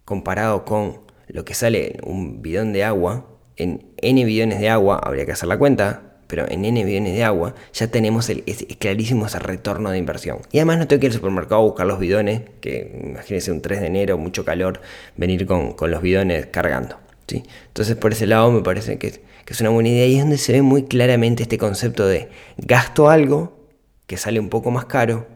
comparado 0.06 0.66
con 0.66 1.02
lo 1.28 1.44
que 1.46 1.54
sale 1.54 2.00
un 2.04 2.42
bidón 2.42 2.74
de 2.74 2.84
agua, 2.84 3.38
en 3.56 3.94
n 3.98 4.24
bidones 4.26 4.60
de 4.60 4.70
agua, 4.70 5.00
habría 5.04 5.26
que 5.26 5.32
hacer 5.32 5.50
la 5.50 5.58
cuenta, 5.58 6.20
pero 6.28 6.46
en 6.50 6.66
n 6.66 6.84
bidones 6.84 7.14
de 7.14 7.24
agua 7.24 7.56
ya 7.74 7.88
tenemos 7.88 8.30
el, 8.30 8.44
es, 8.46 8.66
clarísimo 8.80 9.26
ese 9.26 9.40
retorno 9.40 9.90
de 9.90 9.98
inversión. 9.98 10.40
Y 10.52 10.60
además 10.60 10.80
no 10.80 10.88
tengo 10.88 11.00
que 11.00 11.08
ir 11.08 11.12
al 11.12 11.18
supermercado 11.18 11.62
a 11.62 11.66
buscar 11.66 11.88
los 11.88 12.00
bidones, 12.00 12.42
que 12.62 13.00
imagínense 13.04 13.52
un 13.52 13.62
3 13.62 13.82
de 13.82 13.88
enero, 13.88 14.18
mucho 14.18 14.46
calor, 14.46 14.82
venir 15.16 15.46
con, 15.46 15.74
con 15.74 15.92
los 15.92 16.02
bidones 16.02 16.48
cargando. 16.48 17.00
Entonces 17.36 17.96
por 17.96 18.14
ese 18.14 18.28
lado 18.28 18.52
me 18.52 18.62
parece 18.62 18.98
que, 18.98 19.22
es 19.48 19.62
una 19.62 19.70
buena 19.70 19.90
idea 19.90 20.06
y 20.08 20.16
es 20.16 20.22
donde 20.22 20.38
se 20.38 20.52
ve 20.52 20.62
muy 20.62 20.84
claramente 20.84 21.44
este 21.44 21.58
concepto 21.58 22.06
de 22.06 22.30
gasto 22.58 23.10
algo 23.10 23.58
que 24.06 24.18
sale 24.18 24.40
un 24.40 24.50
poco 24.50 24.72
más 24.72 24.86
caro, 24.86 25.28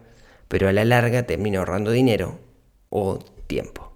pero 0.47 0.67
a 0.67 0.73
la 0.73 0.83
larga 0.85 1.23
termino 1.23 1.59
ahorrando 1.59 1.91
dinero 1.91 2.39
o 2.89 3.19
tiempo. 3.47 3.93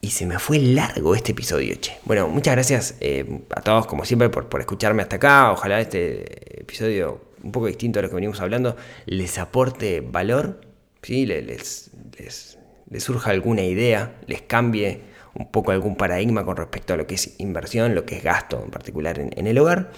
Y 0.00 0.10
se 0.10 0.26
me 0.26 0.38
fue 0.40 0.58
largo 0.58 1.14
este 1.14 1.30
episodio, 1.30 1.76
che. 1.76 1.96
Bueno, 2.04 2.26
muchas 2.26 2.54
gracias 2.54 2.96
eh, 3.00 3.40
a 3.54 3.60
todos, 3.60 3.86
como 3.86 4.04
siempre, 4.04 4.28
por, 4.28 4.48
por, 4.48 4.60
escucharme 4.60 5.02
hasta 5.02 5.16
acá. 5.16 5.52
Ojalá 5.52 5.80
este 5.80 6.60
episodio, 6.60 7.20
un 7.42 7.52
poco 7.52 7.66
distinto 7.66 8.00
a 8.00 8.02
lo 8.02 8.08
que 8.08 8.16
venimos 8.16 8.40
hablando, 8.40 8.76
les 9.06 9.38
aporte 9.38 10.00
valor, 10.00 10.60
¿sí? 11.02 11.24
les, 11.24 11.92
les 12.18 13.02
surja 13.02 13.30
alguna 13.30 13.62
idea, 13.62 14.16
les 14.26 14.42
cambie 14.42 15.11
un 15.34 15.50
poco 15.50 15.72
algún 15.72 15.96
paradigma 15.96 16.44
con 16.44 16.56
respecto 16.56 16.94
a 16.94 16.96
lo 16.96 17.06
que 17.06 17.14
es 17.14 17.34
inversión, 17.38 17.94
lo 17.94 18.04
que 18.04 18.16
es 18.16 18.22
gasto 18.22 18.62
en 18.64 18.70
particular 18.70 19.18
en, 19.18 19.46
el 19.46 19.58
hogar. 19.58 19.90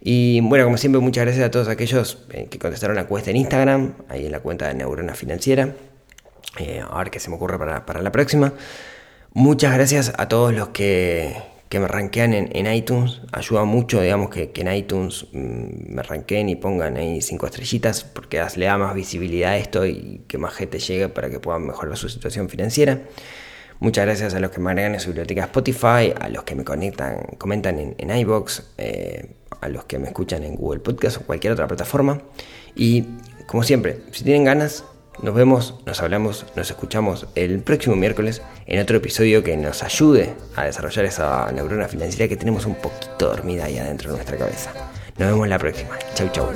Y 0.00 0.40
bueno, 0.40 0.64
como 0.64 0.76
siempre, 0.76 1.00
muchas 1.00 1.24
gracias 1.24 1.46
a 1.46 1.50
todos 1.50 1.68
aquellos 1.68 2.26
eh, 2.32 2.46
que 2.50 2.58
contestaron 2.58 2.96
la 2.96 3.06
cuesta 3.06 3.30
en 3.30 3.36
Instagram, 3.36 3.94
ahí 4.08 4.26
en 4.26 4.32
la 4.32 4.40
cuenta 4.40 4.68
de 4.68 4.74
Neurona 4.74 5.14
Financiera. 5.14 5.74
Eh, 6.58 6.82
a 6.88 6.98
ver 6.98 7.10
qué 7.10 7.20
se 7.20 7.28
me 7.28 7.36
ocurre 7.36 7.58
para, 7.58 7.84
para, 7.84 8.00
la 8.00 8.10
próxima. 8.10 8.52
Muchas 9.34 9.74
gracias 9.74 10.12
a 10.16 10.28
todos 10.28 10.54
los 10.54 10.68
que, 10.68 11.36
que 11.68 11.78
me 11.78 11.86
rankean 11.86 12.32
en, 12.32 12.48
en, 12.52 12.72
iTunes. 12.72 13.20
Ayuda 13.32 13.64
mucho, 13.64 14.00
digamos, 14.00 14.30
que, 14.30 14.50
que 14.50 14.62
en 14.62 14.72
iTunes 14.72 15.26
mmm, 15.32 15.94
me 15.94 16.02
ranqueen 16.02 16.48
y 16.48 16.56
pongan 16.56 16.96
ahí 16.96 17.20
cinco 17.20 17.46
estrellitas, 17.46 18.04
porque 18.04 18.42
le 18.56 18.64
da 18.64 18.78
más 18.78 18.94
visibilidad 18.94 19.52
a 19.52 19.58
esto 19.58 19.84
y 19.84 20.22
que 20.26 20.38
más 20.38 20.54
gente 20.54 20.78
llegue 20.78 21.08
para 21.10 21.28
que 21.28 21.40
puedan 21.40 21.66
mejorar 21.66 21.96
su 21.96 22.08
situación 22.08 22.48
financiera. 22.48 23.02
Muchas 23.80 24.06
gracias 24.06 24.34
a 24.34 24.40
los 24.40 24.50
que 24.50 24.60
me 24.60 24.70
agregan 24.70 24.94
en 24.94 25.00
su 25.00 25.08
biblioteca 25.08 25.44
Spotify, 25.44 26.12
a 26.18 26.28
los 26.28 26.42
que 26.44 26.54
me 26.54 26.64
conectan, 26.64 27.18
comentan 27.38 27.78
en, 27.78 27.94
en 27.98 28.16
iBox, 28.16 28.62
eh, 28.78 29.34
a 29.60 29.68
los 29.68 29.84
que 29.84 29.98
me 29.98 30.08
escuchan 30.08 30.42
en 30.42 30.56
Google 30.56 30.80
Podcast 30.80 31.18
o 31.18 31.20
cualquier 31.20 31.52
otra 31.52 31.68
plataforma. 31.68 32.20
Y 32.74 33.04
como 33.46 33.62
siempre, 33.62 34.00
si 34.12 34.24
tienen 34.24 34.44
ganas, 34.44 34.84
nos 35.22 35.34
vemos, 35.34 35.74
nos 35.84 36.00
hablamos, 36.00 36.46
nos 36.54 36.70
escuchamos 36.70 37.26
el 37.34 37.60
próximo 37.60 37.96
miércoles 37.96 38.42
en 38.66 38.80
otro 38.80 38.98
episodio 38.98 39.42
que 39.42 39.56
nos 39.56 39.82
ayude 39.82 40.34
a 40.54 40.64
desarrollar 40.64 41.04
esa 41.06 41.50
neurona 41.52 41.88
financiera 41.88 42.28
que 42.28 42.36
tenemos 42.36 42.66
un 42.66 42.76
poquito 42.76 43.28
dormida 43.28 43.64
ahí 43.64 43.78
adentro 43.78 44.10
de 44.10 44.16
nuestra 44.16 44.36
cabeza. 44.36 44.70
Nos 45.18 45.30
vemos 45.30 45.48
la 45.48 45.58
próxima. 45.58 45.98
Chau, 46.14 46.28
chau. 46.30 46.52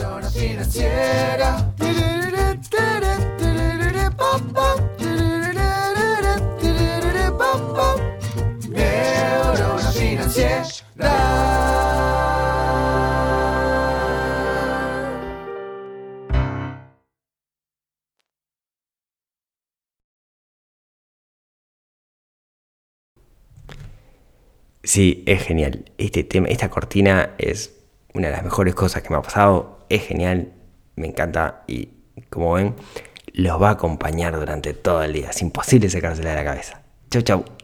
Sí, 24.85 25.23
es 25.27 25.43
genial. 25.43 25.91
Este 25.97 26.25
tema, 26.25 26.49
esta 26.49 26.69
cortina 26.69 27.31
es 27.39 27.73
una 28.15 28.29
de 28.29 28.33
las 28.35 28.43
mejores 28.43 28.75
cosas 28.75 29.03
que 29.03 29.11
me 29.11 29.17
ha 29.17 29.23
pasado. 29.23 29.87
Es 29.89 30.03
genial, 30.07 30.53
me 30.97 31.07
encanta 31.07 31.63
y 31.67 31.89
como 32.31 32.55
ven, 32.55 32.75
los 33.33 33.63
va 33.63 33.71
a 33.71 33.73
acompañar 33.73 34.37
durante 34.37 34.75
todo 34.75 35.03
el 35.03 35.13
día. 35.13 35.31
Es 35.31 35.41
imposible 35.41 35.89
sacársela 35.89 36.31
de 36.31 36.37
la 36.37 36.45
cabeza. 36.45 36.83
Chau, 37.11 37.23
chau. 37.23 37.62